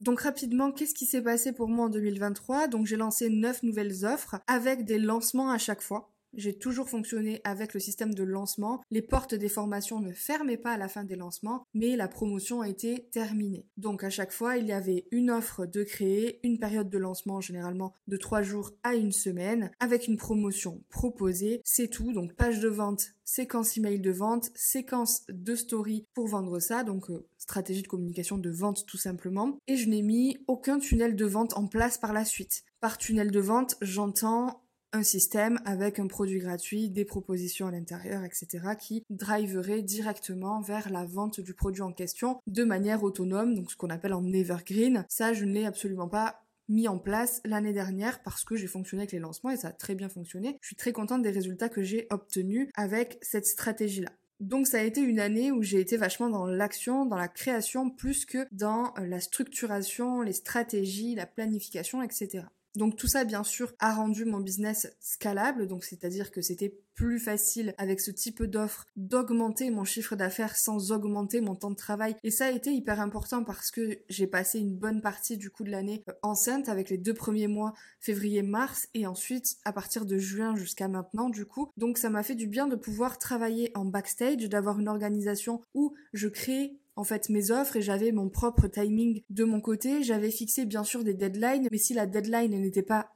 Donc 0.00 0.20
rapidement, 0.20 0.70
qu'est-ce 0.70 0.94
qui 0.94 1.06
s'est 1.06 1.20
passé 1.20 1.52
pour 1.52 1.68
moi 1.68 1.86
en 1.86 1.88
2023 1.88 2.68
Donc 2.68 2.86
j'ai 2.86 2.96
lancé 2.96 3.28
9 3.28 3.64
nouvelles 3.64 4.04
offres 4.06 4.40
avec 4.46 4.84
des 4.84 4.98
lancements 4.98 5.50
à 5.50 5.58
chaque 5.58 5.82
fois. 5.82 6.10
J'ai 6.34 6.56
toujours 6.56 6.88
fonctionné 6.88 7.40
avec 7.44 7.74
le 7.74 7.80
système 7.80 8.14
de 8.14 8.22
lancement. 8.22 8.82
Les 8.90 9.02
portes 9.02 9.34
des 9.34 9.48
formations 9.48 10.00
ne 10.00 10.12
fermaient 10.12 10.56
pas 10.56 10.72
à 10.72 10.76
la 10.76 10.88
fin 10.88 11.04
des 11.04 11.16
lancements, 11.16 11.64
mais 11.74 11.96
la 11.96 12.08
promotion 12.08 12.60
a 12.60 12.68
été 12.68 13.08
terminée. 13.10 13.66
Donc 13.76 14.04
à 14.04 14.10
chaque 14.10 14.32
fois, 14.32 14.56
il 14.56 14.66
y 14.66 14.72
avait 14.72 15.06
une 15.10 15.30
offre 15.30 15.66
de 15.66 15.82
créer, 15.82 16.40
une 16.46 16.58
période 16.58 16.90
de 16.90 16.98
lancement 16.98 17.40
généralement 17.40 17.94
de 18.06 18.16
3 18.16 18.42
jours 18.42 18.72
à 18.82 18.94
une 18.94 19.12
semaine, 19.12 19.70
avec 19.80 20.06
une 20.06 20.16
promotion 20.16 20.82
proposée. 20.88 21.60
C'est 21.64 21.88
tout. 21.88 22.12
Donc 22.12 22.34
page 22.34 22.60
de 22.60 22.68
vente, 22.68 23.14
séquence 23.24 23.76
email 23.76 24.00
de 24.00 24.10
vente, 24.10 24.50
séquence 24.54 25.24
de 25.28 25.54
story 25.54 26.06
pour 26.14 26.28
vendre 26.28 26.58
ça. 26.60 26.84
Donc 26.84 27.10
euh, 27.10 27.26
stratégie 27.38 27.82
de 27.82 27.88
communication 27.88 28.38
de 28.38 28.50
vente 28.50 28.84
tout 28.86 28.96
simplement. 28.96 29.58
Et 29.66 29.76
je 29.76 29.88
n'ai 29.88 30.02
mis 30.02 30.38
aucun 30.46 30.78
tunnel 30.78 31.16
de 31.16 31.24
vente 31.24 31.56
en 31.56 31.66
place 31.66 31.98
par 31.98 32.12
la 32.12 32.24
suite. 32.24 32.64
Par 32.80 32.98
tunnel 32.98 33.30
de 33.30 33.40
vente, 33.40 33.76
j'entends 33.80 34.62
un 34.92 35.02
système 35.02 35.60
avec 35.64 35.98
un 35.98 36.06
produit 36.06 36.38
gratuit, 36.38 36.90
des 36.90 37.04
propositions 37.04 37.66
à 37.66 37.70
l'intérieur, 37.70 38.24
etc., 38.24 38.48
qui 38.78 39.04
driverait 39.10 39.82
directement 39.82 40.60
vers 40.60 40.90
la 40.90 41.04
vente 41.04 41.40
du 41.40 41.54
produit 41.54 41.82
en 41.82 41.92
question 41.92 42.40
de 42.46 42.64
manière 42.64 43.02
autonome, 43.02 43.54
donc 43.54 43.70
ce 43.70 43.76
qu'on 43.76 43.90
appelle 43.90 44.14
en 44.14 44.24
evergreen. 44.32 45.04
Ça, 45.08 45.32
je 45.32 45.44
ne 45.44 45.52
l'ai 45.52 45.66
absolument 45.66 46.08
pas 46.08 46.42
mis 46.68 46.88
en 46.88 46.98
place 46.98 47.40
l'année 47.44 47.72
dernière 47.72 48.22
parce 48.22 48.44
que 48.44 48.56
j'ai 48.56 48.66
fonctionné 48.66 49.02
avec 49.02 49.12
les 49.12 49.18
lancements 49.18 49.50
et 49.50 49.56
ça 49.56 49.68
a 49.68 49.72
très 49.72 49.94
bien 49.94 50.08
fonctionné. 50.08 50.58
Je 50.60 50.68
suis 50.68 50.76
très 50.76 50.92
contente 50.92 51.22
des 51.22 51.30
résultats 51.30 51.68
que 51.68 51.82
j'ai 51.82 52.06
obtenus 52.10 52.68
avec 52.74 53.18
cette 53.22 53.46
stratégie-là. 53.46 54.12
Donc 54.40 54.68
ça 54.68 54.78
a 54.78 54.82
été 54.82 55.00
une 55.00 55.18
année 55.18 55.50
où 55.50 55.62
j'ai 55.62 55.80
été 55.80 55.96
vachement 55.96 56.28
dans 56.28 56.46
l'action, 56.46 57.06
dans 57.06 57.16
la 57.16 57.26
création, 57.26 57.90
plus 57.90 58.24
que 58.24 58.46
dans 58.52 58.94
la 58.98 59.18
structuration, 59.18 60.22
les 60.22 60.32
stratégies, 60.32 61.16
la 61.16 61.26
planification, 61.26 62.02
etc. 62.02 62.44
Donc 62.78 62.94
tout 62.94 63.08
ça, 63.08 63.24
bien 63.24 63.42
sûr, 63.42 63.72
a 63.80 63.92
rendu 63.92 64.24
mon 64.24 64.38
business 64.38 64.86
scalable, 65.00 65.66
donc 65.66 65.82
c'est-à-dire 65.82 66.30
que 66.30 66.40
c'était 66.40 66.78
plus 66.94 67.18
facile 67.18 67.74
avec 67.76 68.00
ce 68.00 68.10
type 68.10 68.42
d'offre 68.44 68.86
d'augmenter 68.96 69.70
mon 69.70 69.84
chiffre 69.84 70.16
d'affaires 70.16 70.56
sans 70.56 70.92
augmenter 70.92 71.40
mon 71.40 71.56
temps 71.56 71.70
de 71.70 71.76
travail. 71.76 72.14
Et 72.22 72.30
ça 72.30 72.46
a 72.46 72.50
été 72.50 72.72
hyper 72.72 73.00
important 73.00 73.42
parce 73.42 73.72
que 73.72 73.98
j'ai 74.08 74.26
passé 74.28 74.60
une 74.60 74.76
bonne 74.76 75.00
partie 75.00 75.36
du 75.36 75.50
coup 75.50 75.64
de 75.64 75.70
l'année 75.70 76.02
euh, 76.08 76.12
enceinte 76.22 76.68
avec 76.68 76.88
les 76.88 76.98
deux 76.98 77.14
premiers 77.14 77.48
mois, 77.48 77.74
février-mars, 78.00 78.88
et 78.94 79.06
ensuite 79.06 79.56
à 79.64 79.72
partir 79.72 80.06
de 80.06 80.16
juin 80.16 80.54
jusqu'à 80.54 80.86
maintenant 80.86 81.30
du 81.30 81.46
coup. 81.46 81.70
Donc 81.76 81.98
ça 81.98 82.10
m'a 82.10 82.22
fait 82.22 82.36
du 82.36 82.46
bien 82.46 82.68
de 82.68 82.76
pouvoir 82.76 83.18
travailler 83.18 83.72
en 83.74 83.84
backstage, 83.84 84.48
d'avoir 84.48 84.78
une 84.78 84.88
organisation 84.88 85.62
où 85.74 85.94
je 86.12 86.28
crée 86.28 86.78
en 86.98 87.04
fait 87.04 87.28
mes 87.28 87.52
offres 87.52 87.76
et 87.76 87.82
j'avais 87.82 88.10
mon 88.10 88.28
propre 88.28 88.66
timing 88.66 89.22
de 89.30 89.44
mon 89.44 89.60
côté. 89.60 90.02
J'avais 90.02 90.32
fixé 90.32 90.66
bien 90.66 90.82
sûr 90.82 91.04
des 91.04 91.14
deadlines, 91.14 91.68
mais 91.70 91.78
si 91.78 91.94
la 91.94 92.06
deadline 92.06 92.60
n'était 92.60 92.82
pas 92.82 93.12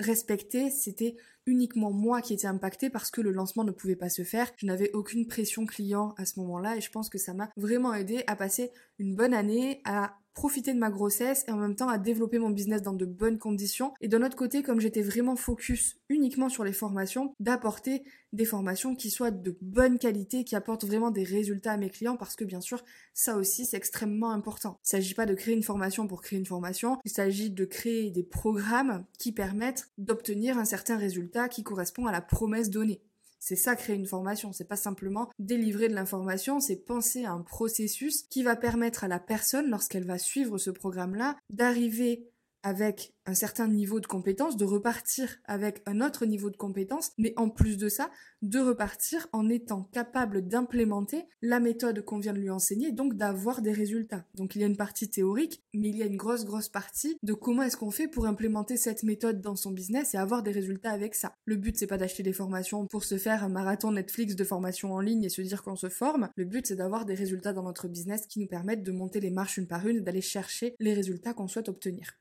respectée, 0.00 0.70
c'était 0.70 1.16
uniquement 1.44 1.92
moi 1.92 2.22
qui 2.22 2.32
étais 2.32 2.46
impactée 2.46 2.88
parce 2.88 3.10
que 3.10 3.20
le 3.20 3.30
lancement 3.30 3.64
ne 3.64 3.70
pouvait 3.70 3.96
pas 3.96 4.08
se 4.08 4.22
faire. 4.22 4.50
Je 4.56 4.64
n'avais 4.64 4.90
aucune 4.92 5.26
pression 5.26 5.66
client 5.66 6.14
à 6.16 6.24
ce 6.24 6.40
moment-là 6.40 6.76
et 6.76 6.80
je 6.80 6.90
pense 6.90 7.10
que 7.10 7.18
ça 7.18 7.34
m'a 7.34 7.50
vraiment 7.56 7.92
aidé 7.92 8.24
à 8.26 8.34
passer 8.34 8.70
une 8.98 9.14
bonne 9.14 9.34
année, 9.34 9.82
à 9.84 10.16
profiter 10.38 10.72
de 10.72 10.78
ma 10.78 10.88
grossesse 10.88 11.44
et 11.48 11.50
en 11.50 11.56
même 11.56 11.74
temps 11.74 11.88
à 11.88 11.98
développer 11.98 12.38
mon 12.38 12.50
business 12.50 12.80
dans 12.80 12.92
de 12.92 13.04
bonnes 13.04 13.38
conditions. 13.38 13.92
Et 14.00 14.06
de 14.06 14.16
notre 14.18 14.36
côté, 14.36 14.62
comme 14.62 14.78
j'étais 14.78 15.02
vraiment 15.02 15.34
focus 15.34 15.96
uniquement 16.08 16.48
sur 16.48 16.62
les 16.62 16.72
formations, 16.72 17.34
d'apporter 17.40 18.04
des 18.32 18.44
formations 18.44 18.94
qui 18.94 19.10
soient 19.10 19.32
de 19.32 19.58
bonne 19.60 19.98
qualité, 19.98 20.44
qui 20.44 20.54
apportent 20.54 20.84
vraiment 20.84 21.10
des 21.10 21.24
résultats 21.24 21.72
à 21.72 21.76
mes 21.76 21.90
clients 21.90 22.16
parce 22.16 22.36
que 22.36 22.44
bien 22.44 22.60
sûr, 22.60 22.84
ça 23.14 23.36
aussi 23.36 23.66
c'est 23.66 23.76
extrêmement 23.76 24.30
important. 24.30 24.78
Il 24.84 24.94
ne 24.94 25.00
s'agit 25.00 25.14
pas 25.14 25.26
de 25.26 25.34
créer 25.34 25.54
une 25.54 25.64
formation 25.64 26.06
pour 26.06 26.22
créer 26.22 26.38
une 26.38 26.46
formation, 26.46 26.98
il 27.04 27.10
s'agit 27.10 27.50
de 27.50 27.64
créer 27.64 28.12
des 28.12 28.22
programmes 28.22 29.04
qui 29.18 29.32
permettent 29.32 29.90
d'obtenir 29.98 30.56
un 30.56 30.64
certain 30.64 30.98
résultat 30.98 31.48
qui 31.48 31.64
correspond 31.64 32.06
à 32.06 32.12
la 32.12 32.20
promesse 32.20 32.70
donnée. 32.70 33.00
C'est 33.38 33.56
ça 33.56 33.76
créer 33.76 33.96
une 33.96 34.06
formation, 34.06 34.52
c'est 34.52 34.68
pas 34.68 34.76
simplement 34.76 35.30
délivrer 35.38 35.88
de 35.88 35.94
l'information, 35.94 36.60
c'est 36.60 36.84
penser 36.84 37.24
à 37.24 37.32
un 37.32 37.42
processus 37.42 38.22
qui 38.22 38.42
va 38.42 38.56
permettre 38.56 39.04
à 39.04 39.08
la 39.08 39.20
personne, 39.20 39.70
lorsqu'elle 39.70 40.06
va 40.06 40.18
suivre 40.18 40.58
ce 40.58 40.70
programme-là, 40.70 41.36
d'arriver 41.50 42.28
avec 42.68 43.14
un 43.24 43.34
certain 43.34 43.66
niveau 43.66 43.98
de 43.98 44.06
compétence, 44.06 44.56
de 44.56 44.64
repartir 44.64 45.36
avec 45.46 45.82
un 45.86 46.02
autre 46.02 46.26
niveau 46.26 46.50
de 46.50 46.56
compétence, 46.56 47.12
mais 47.16 47.32
en 47.36 47.48
plus 47.48 47.78
de 47.78 47.88
ça, 47.88 48.10
de 48.42 48.58
repartir 48.58 49.26
en 49.32 49.48
étant 49.48 49.84
capable 49.92 50.46
d'implémenter 50.46 51.24
la 51.40 51.60
méthode 51.60 52.04
qu'on 52.04 52.18
vient 52.18 52.34
de 52.34 52.38
lui 52.38 52.50
enseigner, 52.50 52.92
donc 52.92 53.14
d'avoir 53.14 53.62
des 53.62 53.72
résultats. 53.72 54.24
Donc 54.34 54.54
il 54.54 54.60
y 54.60 54.64
a 54.64 54.66
une 54.66 54.76
partie 54.76 55.08
théorique, 55.08 55.62
mais 55.72 55.88
il 55.88 55.96
y 55.96 56.02
a 56.02 56.06
une 56.06 56.16
grosse 56.16 56.44
grosse 56.44 56.68
partie 56.68 57.16
de 57.22 57.32
comment 57.32 57.62
est-ce 57.62 57.76
qu'on 57.76 57.90
fait 57.90 58.08
pour 58.08 58.26
implémenter 58.26 58.76
cette 58.76 59.02
méthode 59.02 59.40
dans 59.40 59.56
son 59.56 59.72
business 59.72 60.14
et 60.14 60.18
avoir 60.18 60.42
des 60.42 60.52
résultats 60.52 60.92
avec 60.92 61.14
ça. 61.14 61.32
Le 61.46 61.56
but 61.56 61.76
c'est 61.76 61.86
pas 61.86 61.98
d'acheter 61.98 62.22
des 62.22 62.34
formations 62.34 62.86
pour 62.86 63.04
se 63.04 63.16
faire 63.16 63.44
un 63.44 63.48
marathon 63.48 63.92
Netflix 63.92 64.36
de 64.36 64.44
formation 64.44 64.92
en 64.92 65.00
ligne 65.00 65.24
et 65.24 65.30
se 65.30 65.40
dire 65.40 65.62
qu'on 65.62 65.76
se 65.76 65.88
forme. 65.88 66.28
Le 66.36 66.44
but 66.44 66.66
c'est 66.66 66.76
d'avoir 66.76 67.06
des 67.06 67.14
résultats 67.14 67.54
dans 67.54 67.62
notre 67.62 67.88
business 67.88 68.26
qui 68.26 68.40
nous 68.40 68.46
permettent 68.46 68.82
de 68.82 68.92
monter 68.92 69.20
les 69.20 69.30
marches 69.30 69.56
une 69.56 69.66
par 69.66 69.86
une 69.86 69.98
et 69.98 70.00
d'aller 70.02 70.20
chercher 70.20 70.74
les 70.80 70.92
résultats 70.92 71.32
qu'on 71.32 71.48
souhaite 71.48 71.68
obtenir. 71.68 72.18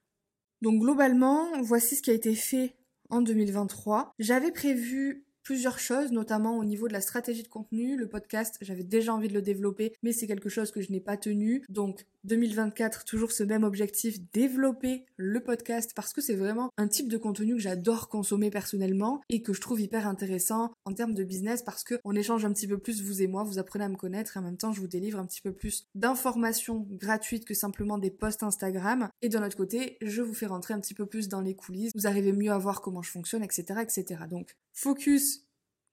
Donc 0.62 0.82
globalement, 0.82 1.62
voici 1.62 1.96
ce 1.96 2.02
qui 2.02 2.12
a 2.12 2.14
été 2.14 2.34
fait 2.36 2.76
en 3.10 3.22
2023. 3.22 4.14
J'avais 4.20 4.52
prévu 4.52 5.26
plusieurs 5.48 5.80
choses, 5.80 6.12
notamment 6.12 6.58
au 6.58 6.66
niveau 6.66 6.89
de 6.89 6.94
la 6.94 7.00
stratégie 7.00 7.42
de 7.42 7.48
contenu. 7.48 7.96
Le 7.96 8.10
podcast, 8.10 8.58
j'avais 8.60 8.84
déjà 8.84 9.13
envie 9.13 9.30
de 9.30 9.34
le 9.34 9.42
développer, 9.42 9.94
mais 10.04 10.12
c'est 10.12 10.27
quelque 10.27 10.50
chose 10.50 10.72
que 10.72 10.82
je 10.82 10.92
n'ai 10.92 11.00
pas 11.00 11.16
tenu. 11.16 11.63
Donc 11.70 12.06
2024, 12.25 13.06
toujours 13.06 13.32
ce 13.32 13.44
même 13.44 13.63
objectif, 13.63 14.18
développer 14.34 15.06
le 15.16 15.39
podcast 15.39 15.94
parce 15.96 16.12
que 16.12 16.20
c'est 16.20 16.36
vraiment 16.36 16.70
un 16.75 16.89
type 16.89 17.08
de 17.08 17.16
contenu 17.18 17.56
que 17.56 17.62
j'adore 17.62 18.10
consommer 18.10 18.50
personnellement 18.50 19.22
et 19.30 19.42
que 19.42 19.54
je 19.54 19.62
trouve 19.62 19.80
hyper 19.80 20.06
intéressant 20.06 20.74
en 20.84 20.92
termes 20.92 21.13
de 21.13 21.24
business 21.24 21.62
parce 21.62 21.86
que 21.86 21.96
on 22.04 22.13
échange 22.13 22.44
un 22.44 22.51
petit 22.51 22.68
peu 22.68 22.77
plus 22.77 23.01
vous 23.01 23.22
et 23.22 23.27
moi, 23.27 23.46
vous 23.46 23.58
apprenez 23.58 23.86
à 23.86 23.89
me 23.89 23.96
connaître 23.96 24.36
et 24.36 24.42
en 24.42 24.44
même 24.44 24.58
temps 24.58 24.74
je 24.74 24.82
vous 24.82 24.88
délivre 24.88 25.18
un 25.18 25.25
petit 25.25 25.39
peu 25.39 25.54
plus 25.54 25.88
d'informations 25.96 26.86
gratuites 26.92 27.46
que 27.46 27.54
simplement 27.54 27.98
des 27.98 28.12
posts 28.12 28.44
Instagram 28.44 29.08
et 29.22 29.30
de 29.30 29.38
notre 29.38 29.56
côté 29.56 29.98
je 30.01 30.22
vous 30.22 30.34
fais 30.34 30.48
rentrer 30.48 30.74
un 30.74 30.82
petit 30.82 30.94
peu 30.94 31.06
plus 31.06 31.30
dans 31.30 31.39
les 31.39 31.56
coulisses, 31.56 31.94
vous 31.96 32.06
arrivez 32.06 32.34
mieux 32.34 32.51
à 32.51 32.58
voir 32.58 32.82
comment 32.82 33.01
je 33.01 33.12
fonctionne, 33.12 33.44
etc. 33.44 33.80
etc. 33.82 34.24
Donc 34.30 34.58
focus 34.74 35.37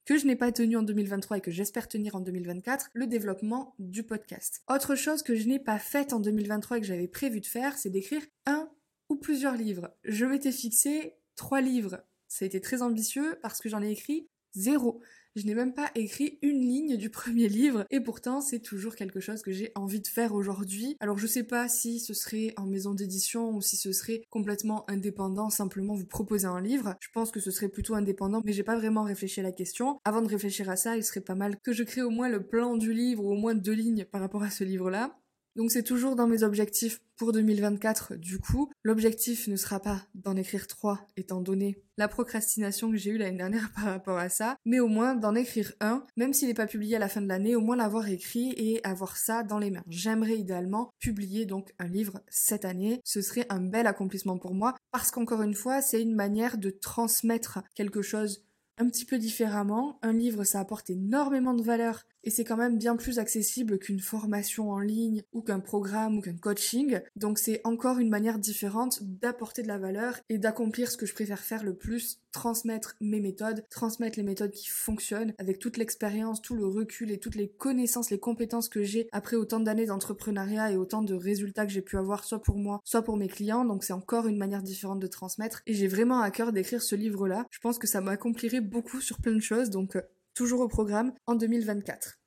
que 0.05 0.19
je 0.19 0.27
n'ai 0.27 0.37
pas 0.37 0.53
tenu 0.53 0.77
en 0.77 0.83
2023 0.83 1.39
et 1.39 1.41
que 1.41 1.51
j'espère 1.51 1.89
tenir 1.89 2.15
en 2.15 2.21
2024, 2.21 2.91
le 2.93 3.07
développement 3.07 3.75
du 3.79 4.03
podcast. 4.03 4.63
Autre 4.69 4.95
chose 4.95 5.23
que 5.23 5.35
je 5.35 5.49
n'ai 5.49 5.59
pas 5.59 5.79
faite 5.79 6.13
en 6.13 6.21
2023 6.21 6.79
et 6.79 6.81
que 6.81 6.87
j'avais 6.87 7.09
prévu 7.09 7.41
de 7.41 7.47
faire, 7.47 7.77
c'est 7.77 7.91
d'écrire 7.91 8.23
un 8.47 8.71
ou 9.09 9.17
plusieurs 9.17 9.57
livres. 9.57 9.95
Je 10.05 10.25
m'étais 10.25 10.53
fixé 10.53 11.15
trois 11.37 11.61
livres. 11.61 12.05
Ça 12.29 12.45
a 12.45 12.47
été 12.47 12.61
très 12.61 12.83
ambitieux 12.83 13.39
parce 13.43 13.61
que 13.61 13.69
j'en 13.69 13.83
ai 13.83 13.91
écrit 13.91 14.29
zéro. 14.55 15.01
Je 15.37 15.47
n'ai 15.47 15.55
même 15.57 15.75
pas 15.75 15.91
écrit 15.97 16.39
une 16.43 16.61
ligne 16.61 16.97
du 16.97 17.11
premier 17.11 17.49
livre 17.49 17.87
et 17.91 18.01
pourtant 18.01 18.41
c'est 18.41 18.61
toujours 18.61 18.95
quelque 18.95 19.19
chose 19.19 19.43
que 19.43 19.51
j'ai 19.51 19.73
envie 19.75 20.01
de 20.01 20.07
faire 20.07 20.33
aujourd'hui. 20.33 20.97
Alors 21.01 21.19
je 21.19 21.27
sais 21.27 21.43
pas 21.43 21.69
si 21.69 21.99
ce 21.99 22.15
serait 22.15 22.55
en 22.57 22.67
maison 22.67 22.95
d'édition 22.95 23.51
ou 23.51 23.61
si 23.61 23.77
ce 23.77 23.91
serait 23.91 24.23
complètement 24.31 24.89
indépendant, 24.89 25.51
simplement 25.51 25.95
vous 25.95 26.07
proposer 26.07 26.47
un 26.47 26.61
livre. 26.61 26.95
Je 27.01 27.09
pense 27.13 27.33
que 27.33 27.41
ce 27.41 27.51
serait 27.51 27.69
plutôt 27.69 27.95
indépendant 27.95 28.43
mais 28.45 28.53
j'ai 28.53 28.63
pas 28.63 28.77
vraiment 28.77 29.03
réfléchi 29.03 29.41
à 29.41 29.43
la 29.43 29.51
question. 29.51 29.99
Avant 30.05 30.23
de 30.23 30.29
réfléchir 30.29 30.71
à 30.71 30.77
ça, 30.77 30.97
il 30.97 31.03
serait 31.03 31.21
pas 31.21 31.35
mal 31.35 31.57
que 31.65 31.73
je 31.73 31.83
crée 31.83 32.03
au 32.03 32.11
moins 32.11 32.29
le 32.29 32.47
plan 32.47 32.77
du 32.77 32.93
livre 32.93 33.25
ou 33.25 33.33
au 33.33 33.37
moins 33.37 33.57
deux 33.57 33.73
lignes 33.73 34.05
par 34.05 34.21
rapport 34.21 34.45
à 34.45 34.51
ce 34.51 34.63
livre-là. 34.63 35.19
Donc 35.57 35.71
c'est 35.71 35.83
toujours 35.83 36.17
dans 36.17 36.27
mes 36.27 36.43
objectifs 36.43 37.01
pour 37.17 37.33
2024 37.33 38.17
du 38.17 38.39
coup. 38.39 38.71
L'objectif 38.83 39.47
ne 39.49 39.57
sera 39.57 39.81
pas 39.81 40.03
d'en 40.15 40.37
écrire 40.37 40.67
trois 40.67 41.07
étant 41.17 41.41
donné 41.41 41.83
la 41.97 42.09
procrastination 42.09 42.91
que 42.91 42.97
j'ai 42.97 43.11
eue 43.11 43.19
l'année 43.19 43.39
dernière 43.39 43.71
par 43.77 43.85
rapport 43.85 44.19
à 44.19 44.29
ça, 44.29 44.57
mais 44.65 44.81
au 44.81 44.89
moins 44.89 45.15
d'en 45.15 45.35
écrire 45.35 45.73
un, 45.81 46.05
même 46.17 46.33
s'il 46.33 46.49
n'est 46.49 46.55
pas 46.55 46.67
publié 46.67 46.97
à 46.97 46.99
la 46.99 47.09
fin 47.09 47.21
de 47.21 47.29
l'année, 47.29 47.55
au 47.55 47.61
moins 47.61 47.77
l'avoir 47.77 48.09
écrit 48.09 48.53
et 48.57 48.85
avoir 48.85 49.17
ça 49.17 49.43
dans 49.43 49.59
les 49.59 49.71
mains. 49.71 49.85
J'aimerais 49.89 50.37
idéalement 50.37 50.91
publier 50.99 51.47
donc 51.47 51.73
un 51.79 51.87
livre 51.87 52.21
cette 52.29 52.65
année. 52.65 53.01
Ce 53.05 53.23
serait 53.23 53.47
un 53.49 53.61
bel 53.61 53.87
accomplissement 53.87 54.39
pour 54.39 54.55
moi 54.55 54.75
parce 54.91 55.11
qu'encore 55.11 55.43
une 55.43 55.55
fois, 55.55 55.83
c'est 55.83 56.03
une 56.03 56.15
manière 56.15 56.59
de 56.59 56.71
transmettre 56.71 57.61
quelque 57.75 58.03
chose 58.03 58.45
un 58.79 58.89
petit 58.89 59.05
peu 59.05 59.19
différemment. 59.19 59.99
Un 60.03 60.13
livre, 60.13 60.45
ça 60.45 60.61
apporte 60.61 60.91
énormément 60.91 61.55
de 61.55 61.63
valeur 61.63 62.03
et 62.25 62.31
c'est 62.31 62.45
quand 62.45 62.57
même 62.57 62.79
bien 62.79 62.97
plus 62.97 63.19
accessible 63.19 63.79
qu'une 63.79 64.01
formation 64.01 64.71
en 64.71 64.81
ligne 64.81 65.23
ou 65.33 65.43
qu'un 65.43 65.61
programme 65.61 66.19
ou 66.19 66.21
qu'un 66.21 66.37
coaching. 66.37 67.01
Donc 67.17 67.39
c'est 67.39 67.61
encore 67.65 67.99
une 67.99 68.09
manière 68.09 68.39
différente 68.39 69.03
d'apporter 69.03 69.63
de 69.63 69.69
la 69.69 69.79
valeur 69.79 70.19
et 70.29 70.39
d'accomplir 70.39 70.91
ce 70.91 70.97
que 70.97 71.07
je 71.07 71.15
préfère 71.15 71.41
faire 71.41 71.63
le 71.63 71.75
plus, 71.75 72.21
transmettre 72.33 72.97
mes 73.01 73.21
méthodes, 73.21 73.65
transmettre 73.71 74.19
les 74.19 74.25
méthodes 74.25 74.51
qui 74.51 74.69
fonctionnent 74.69 75.35
avec 75.39 75.59
toute 75.59 75.77
l'expérience, 75.77 76.43
tout 76.43 76.55
le 76.55 76.67
recul 76.67 77.11
et 77.11 77.19
toutes 77.19 77.37
les 77.37 77.49
connaissances, 77.49 78.11
les 78.11 78.19
compétences 78.19 78.69
que 78.69 78.83
j'ai 78.83 79.09
après 79.13 79.37
autant 79.37 79.61
d'années 79.61 79.87
d'entrepreneuriat 79.87 80.73
et 80.73 80.77
autant 80.77 81.03
de 81.03 81.15
résultats 81.15 81.67
que 81.67 81.73
j'ai 81.73 81.83
pu 81.83 81.97
avoir 81.97 82.25
soit 82.25 82.43
pour 82.43 82.57
moi, 82.57 82.81
soit 82.85 83.03
pour 83.03 83.17
mes 83.17 83.29
clients. 83.29 83.65
Donc 83.65 83.85
c'est 83.85 83.93
encore 83.93 84.27
une 84.27 84.39
manière 84.39 84.63
différente 84.63 85.01
de 85.01 85.07
transmettre 85.07 85.63
et 85.67 85.75
j'ai 85.75 85.87
vraiment 85.87 86.21
à 86.21 86.31
cœur 86.31 86.53
d'écrire 86.53 86.83
ce 86.83 86.97
livre-là. 86.97 87.47
Je 87.51 87.61
pense 87.61 87.79
que 87.79 87.87
ça 87.87 88.01
m'accomplirait 88.01 88.61
beaucoup 88.61 89.01
sur 89.01 89.19
plein 89.19 89.35
de 89.35 89.41
choses. 89.41 89.71
Donc 89.71 89.97
toujours 90.35 90.61
au 90.61 90.69
programme 90.69 91.13
en 91.27 91.35
2024. 91.35 92.19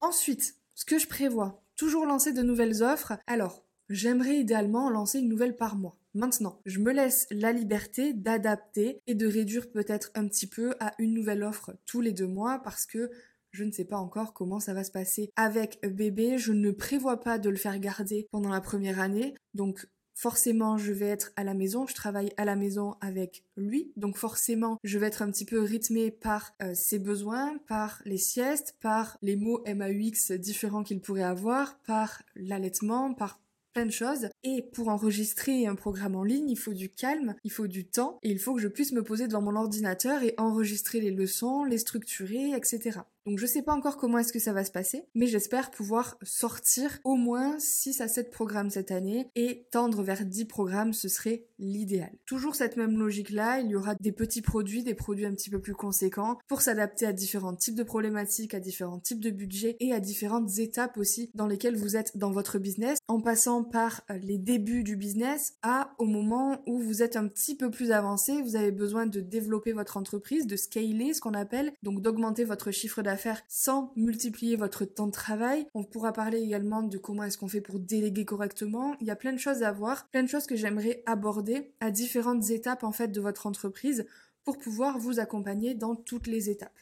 Ensuite, 0.00 0.54
ce 0.74 0.84
que 0.84 0.98
je 0.98 1.08
prévois, 1.08 1.62
toujours 1.76 2.06
lancer 2.06 2.32
de 2.32 2.42
nouvelles 2.42 2.82
offres. 2.82 3.14
Alors, 3.26 3.64
j'aimerais 3.88 4.38
idéalement 4.38 4.90
lancer 4.90 5.18
une 5.18 5.28
nouvelle 5.28 5.56
par 5.56 5.76
mois. 5.76 5.96
Maintenant, 6.14 6.60
je 6.66 6.80
me 6.80 6.92
laisse 6.92 7.26
la 7.30 7.52
liberté 7.52 8.12
d'adapter 8.12 9.00
et 9.06 9.14
de 9.14 9.26
réduire 9.26 9.70
peut-être 9.70 10.10
un 10.14 10.26
petit 10.26 10.46
peu 10.46 10.74
à 10.80 10.94
une 10.98 11.14
nouvelle 11.14 11.42
offre 11.42 11.76
tous 11.86 12.00
les 12.00 12.12
deux 12.12 12.26
mois 12.26 12.58
parce 12.58 12.86
que 12.86 13.10
je 13.50 13.64
ne 13.64 13.70
sais 13.70 13.84
pas 13.84 13.96
encore 13.96 14.34
comment 14.34 14.60
ça 14.60 14.74
va 14.74 14.84
se 14.84 14.90
passer 14.90 15.30
avec 15.36 15.80
bébé. 15.82 16.38
Je 16.38 16.52
ne 16.52 16.70
prévois 16.70 17.20
pas 17.20 17.38
de 17.38 17.48
le 17.48 17.56
faire 17.56 17.78
garder 17.78 18.26
pendant 18.30 18.50
la 18.50 18.60
première 18.60 19.00
année. 19.00 19.34
Donc 19.54 19.86
forcément 20.18 20.76
je 20.76 20.92
vais 20.92 21.06
être 21.06 21.30
à 21.36 21.44
la 21.44 21.54
maison, 21.54 21.86
je 21.86 21.94
travaille 21.94 22.32
à 22.36 22.44
la 22.44 22.56
maison 22.56 22.96
avec 23.00 23.44
lui, 23.56 23.92
donc 23.96 24.16
forcément 24.16 24.76
je 24.82 24.98
vais 24.98 25.06
être 25.06 25.22
un 25.22 25.30
petit 25.30 25.44
peu 25.44 25.60
rythmée 25.60 26.10
par 26.10 26.56
euh, 26.60 26.74
ses 26.74 26.98
besoins, 26.98 27.56
par 27.68 28.02
les 28.04 28.18
siestes, 28.18 28.76
par 28.80 29.16
les 29.22 29.36
mots 29.36 29.62
MAUX 29.64 30.32
différents 30.32 30.82
qu'il 30.82 31.00
pourrait 31.00 31.22
avoir, 31.22 31.78
par 31.86 32.24
l'allaitement, 32.34 33.14
par 33.14 33.40
plein 33.72 33.86
de 33.86 33.92
choses. 33.92 34.28
Et 34.44 34.62
pour 34.62 34.88
enregistrer 34.88 35.66
un 35.66 35.74
programme 35.74 36.14
en 36.14 36.24
ligne, 36.24 36.50
il 36.50 36.58
faut 36.58 36.74
du 36.74 36.88
calme, 36.88 37.34
il 37.44 37.50
faut 37.50 37.66
du 37.66 37.86
temps, 37.86 38.18
et 38.22 38.30
il 38.30 38.38
faut 38.38 38.54
que 38.54 38.60
je 38.60 38.68
puisse 38.68 38.92
me 38.92 39.02
poser 39.02 39.26
devant 39.26 39.42
mon 39.42 39.56
ordinateur 39.56 40.22
et 40.22 40.34
enregistrer 40.38 41.00
les 41.00 41.10
leçons, 41.10 41.64
les 41.64 41.78
structurer, 41.78 42.52
etc. 42.52 43.00
Donc 43.28 43.38
je 43.38 43.44
sais 43.44 43.60
pas 43.60 43.74
encore 43.74 43.98
comment 43.98 44.16
est-ce 44.16 44.32
que 44.32 44.38
ça 44.38 44.54
va 44.54 44.64
se 44.64 44.70
passer, 44.70 45.04
mais 45.14 45.26
j'espère 45.26 45.70
pouvoir 45.70 46.16
sortir 46.22 46.98
au 47.04 47.14
moins 47.14 47.58
6 47.58 48.00
à 48.00 48.08
7 48.08 48.30
programmes 48.30 48.70
cette 48.70 48.90
année 48.90 49.28
et 49.34 49.66
tendre 49.70 50.02
vers 50.02 50.24
10 50.24 50.46
programmes, 50.46 50.94
ce 50.94 51.08
serait 51.08 51.44
l'idéal. 51.58 52.10
Toujours 52.24 52.54
cette 52.54 52.78
même 52.78 52.98
logique 52.98 53.28
là, 53.28 53.60
il 53.60 53.68
y 53.68 53.76
aura 53.76 53.94
des 53.96 54.12
petits 54.12 54.40
produits, 54.40 54.82
des 54.82 54.94
produits 54.94 55.26
un 55.26 55.34
petit 55.34 55.50
peu 55.50 55.60
plus 55.60 55.74
conséquents 55.74 56.38
pour 56.46 56.62
s'adapter 56.62 57.04
à 57.04 57.12
différents 57.12 57.54
types 57.54 57.74
de 57.74 57.82
problématiques, 57.82 58.54
à 58.54 58.60
différents 58.60 58.98
types 58.98 59.20
de 59.20 59.30
budgets 59.30 59.76
et 59.78 59.92
à 59.92 60.00
différentes 60.00 60.58
étapes 60.58 60.96
aussi 60.96 61.30
dans 61.34 61.46
lesquelles 61.46 61.76
vous 61.76 61.96
êtes 61.96 62.16
dans 62.16 62.30
votre 62.30 62.58
business 62.58 62.96
en 63.08 63.20
passant 63.20 63.62
par 63.62 64.04
euh, 64.10 64.18
les 64.28 64.38
débuts 64.38 64.84
du 64.84 64.96
business 64.96 65.58
à 65.62 65.92
au 65.98 66.06
moment 66.06 66.62
où 66.66 66.78
vous 66.78 67.02
êtes 67.02 67.16
un 67.16 67.28
petit 67.28 67.56
peu 67.56 67.70
plus 67.70 67.90
avancé, 67.90 68.40
vous 68.40 68.56
avez 68.56 68.72
besoin 68.72 69.06
de 69.06 69.20
développer 69.20 69.72
votre 69.72 69.96
entreprise, 69.96 70.46
de 70.46 70.56
scaler 70.56 71.12
ce 71.12 71.20
qu'on 71.20 71.34
appelle, 71.34 71.72
donc 71.82 72.00
d'augmenter 72.00 72.44
votre 72.44 72.70
chiffre 72.70 73.02
d'affaires 73.02 73.18
faire 73.18 73.42
sans 73.48 73.92
multiplier 73.96 74.56
votre 74.56 74.84
temps 74.84 75.08
de 75.08 75.12
travail. 75.12 75.66
On 75.74 75.84
pourra 75.84 76.12
parler 76.12 76.38
également 76.38 76.82
de 76.82 76.96
comment 76.96 77.24
est-ce 77.24 77.36
qu'on 77.36 77.48
fait 77.48 77.60
pour 77.60 77.78
déléguer 77.78 78.24
correctement. 78.24 78.94
Il 79.00 79.06
y 79.06 79.10
a 79.10 79.16
plein 79.16 79.32
de 79.32 79.38
choses 79.38 79.62
à 79.62 79.72
voir, 79.72 80.08
plein 80.08 80.22
de 80.22 80.28
choses 80.28 80.46
que 80.46 80.56
j'aimerais 80.56 81.02
aborder 81.04 81.72
à 81.80 81.90
différentes 81.90 82.48
étapes 82.50 82.84
en 82.84 82.92
fait 82.92 83.08
de 83.08 83.20
votre 83.20 83.46
entreprise 83.46 84.06
pour 84.44 84.56
pouvoir 84.56 84.98
vous 84.98 85.20
accompagner 85.20 85.74
dans 85.74 85.94
toutes 85.94 86.26
les 86.26 86.48
étapes. 86.48 86.78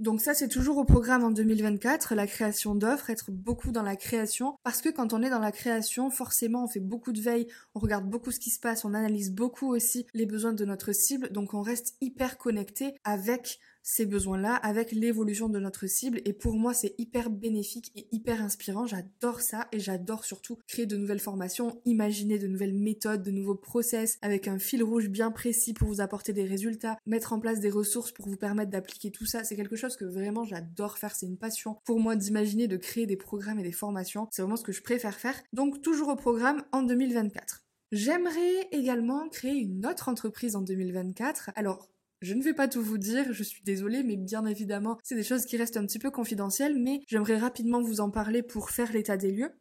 Donc 0.00 0.22
ça, 0.22 0.32
c'est 0.32 0.48
toujours 0.48 0.78
au 0.78 0.84
programme 0.84 1.24
en 1.24 1.30
2024, 1.30 2.14
la 2.14 2.26
création 2.26 2.74
d'offres, 2.74 3.10
être 3.10 3.30
beaucoup 3.30 3.70
dans 3.70 3.82
la 3.82 3.96
création, 3.96 4.56
parce 4.62 4.80
que 4.80 4.88
quand 4.88 5.12
on 5.12 5.22
est 5.22 5.28
dans 5.28 5.38
la 5.38 5.52
création, 5.52 6.08
forcément, 6.08 6.64
on 6.64 6.68
fait 6.68 6.80
beaucoup 6.80 7.12
de 7.12 7.20
veille, 7.20 7.48
on 7.74 7.80
regarde 7.80 8.08
beaucoup 8.08 8.30
ce 8.30 8.40
qui 8.40 8.48
se 8.48 8.58
passe, 8.58 8.86
on 8.86 8.94
analyse 8.94 9.30
beaucoup 9.30 9.68
aussi 9.68 10.06
les 10.14 10.24
besoins 10.24 10.54
de 10.54 10.64
notre 10.64 10.92
cible, 10.92 11.30
donc 11.32 11.52
on 11.52 11.60
reste 11.60 11.96
hyper 12.00 12.38
connecté 12.38 12.94
avec 13.04 13.60
ces 13.82 14.06
besoins-là 14.06 14.54
avec 14.54 14.92
l'évolution 14.92 15.48
de 15.48 15.58
notre 15.58 15.86
cible. 15.86 16.20
Et 16.24 16.32
pour 16.32 16.56
moi 16.56 16.74
c'est 16.74 16.94
hyper 16.98 17.30
bénéfique 17.30 17.92
et 17.96 18.06
hyper 18.12 18.42
inspirant, 18.42 18.86
j'adore 18.86 19.40
ça 19.40 19.68
et 19.72 19.80
j'adore 19.80 20.24
surtout 20.24 20.58
créer 20.66 20.86
de 20.86 20.96
nouvelles 20.96 21.20
formations, 21.20 21.80
imaginer 21.84 22.38
de 22.38 22.46
nouvelles 22.46 22.74
méthodes, 22.74 23.22
de 23.22 23.30
nouveaux 23.30 23.54
process 23.54 24.18
avec 24.22 24.48
un 24.48 24.58
fil 24.58 24.82
rouge 24.82 25.08
bien 25.08 25.30
précis 25.30 25.72
pour 25.72 25.88
vous 25.88 26.00
apporter 26.00 26.32
des 26.32 26.44
résultats, 26.44 26.98
mettre 27.06 27.32
en 27.32 27.40
place 27.40 27.60
des 27.60 27.70
ressources 27.70 28.12
pour 28.12 28.28
vous 28.28 28.36
permettre 28.36 28.70
d'appliquer 28.70 29.10
tout 29.10 29.26
ça, 29.26 29.44
c'est 29.44 29.56
quelque 29.56 29.76
chose 29.76 29.96
que 29.96 30.04
vraiment 30.04 30.44
j'adore 30.44 30.98
faire, 30.98 31.14
c'est 31.14 31.26
une 31.26 31.38
passion 31.38 31.76
pour 31.84 32.00
moi 32.00 32.16
d'imaginer, 32.16 32.68
de 32.68 32.76
créer 32.76 33.06
des 33.06 33.16
programmes 33.16 33.58
et 33.58 33.64
des 33.64 33.72
formations, 33.72 34.28
c'est 34.30 34.42
vraiment 34.42 34.56
ce 34.56 34.64
que 34.64 34.72
je 34.72 34.82
préfère 34.82 35.18
faire, 35.18 35.40
donc 35.52 35.82
toujours 35.82 36.08
au 36.08 36.16
programme 36.16 36.62
en 36.72 36.82
2024. 36.82 37.64
J'aimerais 37.92 38.68
également 38.70 39.28
créer 39.28 39.56
une 39.56 39.84
autre 39.84 40.08
entreprise 40.08 40.54
en 40.54 40.62
2024. 40.62 41.50
Alors, 41.56 41.88
je 42.20 42.34
ne 42.34 42.42
vais 42.42 42.54
pas 42.54 42.68
tout 42.68 42.82
vous 42.82 42.98
dire, 42.98 43.32
je 43.32 43.42
suis 43.42 43.62
désolée, 43.62 44.02
mais 44.02 44.16
bien 44.16 44.44
évidemment, 44.46 44.98
c'est 45.02 45.14
des 45.14 45.24
choses 45.24 45.46
qui 45.46 45.56
restent 45.56 45.76
un 45.76 45.86
petit 45.86 45.98
peu 45.98 46.10
confidentielles, 46.10 46.78
mais 46.78 47.00
j'aimerais 47.06 47.38
rapidement 47.38 47.80
vous 47.80 48.00
en 48.00 48.10
parler 48.10 48.42
pour 48.42 48.70
faire 48.70 48.92
l'état 48.92 49.16
des 49.16 49.32
lieux. 49.32 49.52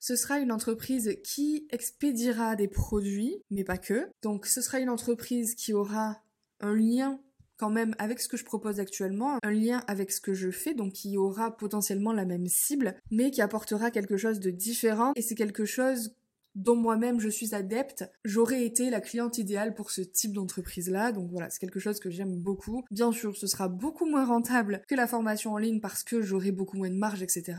Ce 0.00 0.16
sera 0.16 0.38
une 0.38 0.52
entreprise 0.52 1.16
qui 1.24 1.66
expédiera 1.70 2.56
des 2.56 2.68
produits, 2.68 3.42
mais 3.50 3.64
pas 3.64 3.78
que. 3.78 4.10
Donc 4.22 4.44
ce 4.44 4.60
sera 4.60 4.78
une 4.80 4.90
entreprise 4.90 5.54
qui 5.54 5.72
aura 5.72 6.22
un 6.60 6.74
lien 6.74 7.20
quand 7.56 7.70
même 7.70 7.94
avec 7.98 8.20
ce 8.20 8.28
que 8.28 8.36
je 8.36 8.44
propose 8.44 8.80
actuellement, 8.80 9.38
un 9.42 9.50
lien 9.50 9.82
avec 9.86 10.10
ce 10.10 10.20
que 10.20 10.34
je 10.34 10.50
fais, 10.50 10.74
donc 10.74 10.92
qui 10.92 11.16
aura 11.16 11.56
potentiellement 11.56 12.12
la 12.12 12.24
même 12.24 12.46
cible, 12.46 12.96
mais 13.10 13.30
qui 13.30 13.40
apportera 13.40 13.90
quelque 13.90 14.16
chose 14.16 14.40
de 14.40 14.50
différent, 14.50 15.12
et 15.16 15.22
c'est 15.22 15.36
quelque 15.36 15.64
chose 15.64 16.14
dont 16.54 16.76
moi-même 16.76 17.20
je 17.20 17.28
suis 17.28 17.54
adepte, 17.54 18.04
j'aurais 18.24 18.64
été 18.64 18.90
la 18.90 19.00
cliente 19.00 19.38
idéale 19.38 19.74
pour 19.74 19.90
ce 19.90 20.02
type 20.02 20.32
d'entreprise-là. 20.32 21.12
Donc 21.12 21.30
voilà, 21.30 21.50
c'est 21.50 21.60
quelque 21.60 21.80
chose 21.80 22.00
que 22.00 22.10
j'aime 22.10 22.36
beaucoup. 22.36 22.84
Bien 22.90 23.12
sûr, 23.12 23.36
ce 23.36 23.46
sera 23.46 23.68
beaucoup 23.68 24.06
moins 24.06 24.24
rentable 24.24 24.82
que 24.88 24.94
la 24.94 25.06
formation 25.06 25.52
en 25.52 25.58
ligne 25.58 25.80
parce 25.80 26.04
que 26.04 26.22
j'aurai 26.22 26.52
beaucoup 26.52 26.76
moins 26.76 26.90
de 26.90 26.96
marge, 26.96 27.22
etc. 27.22 27.54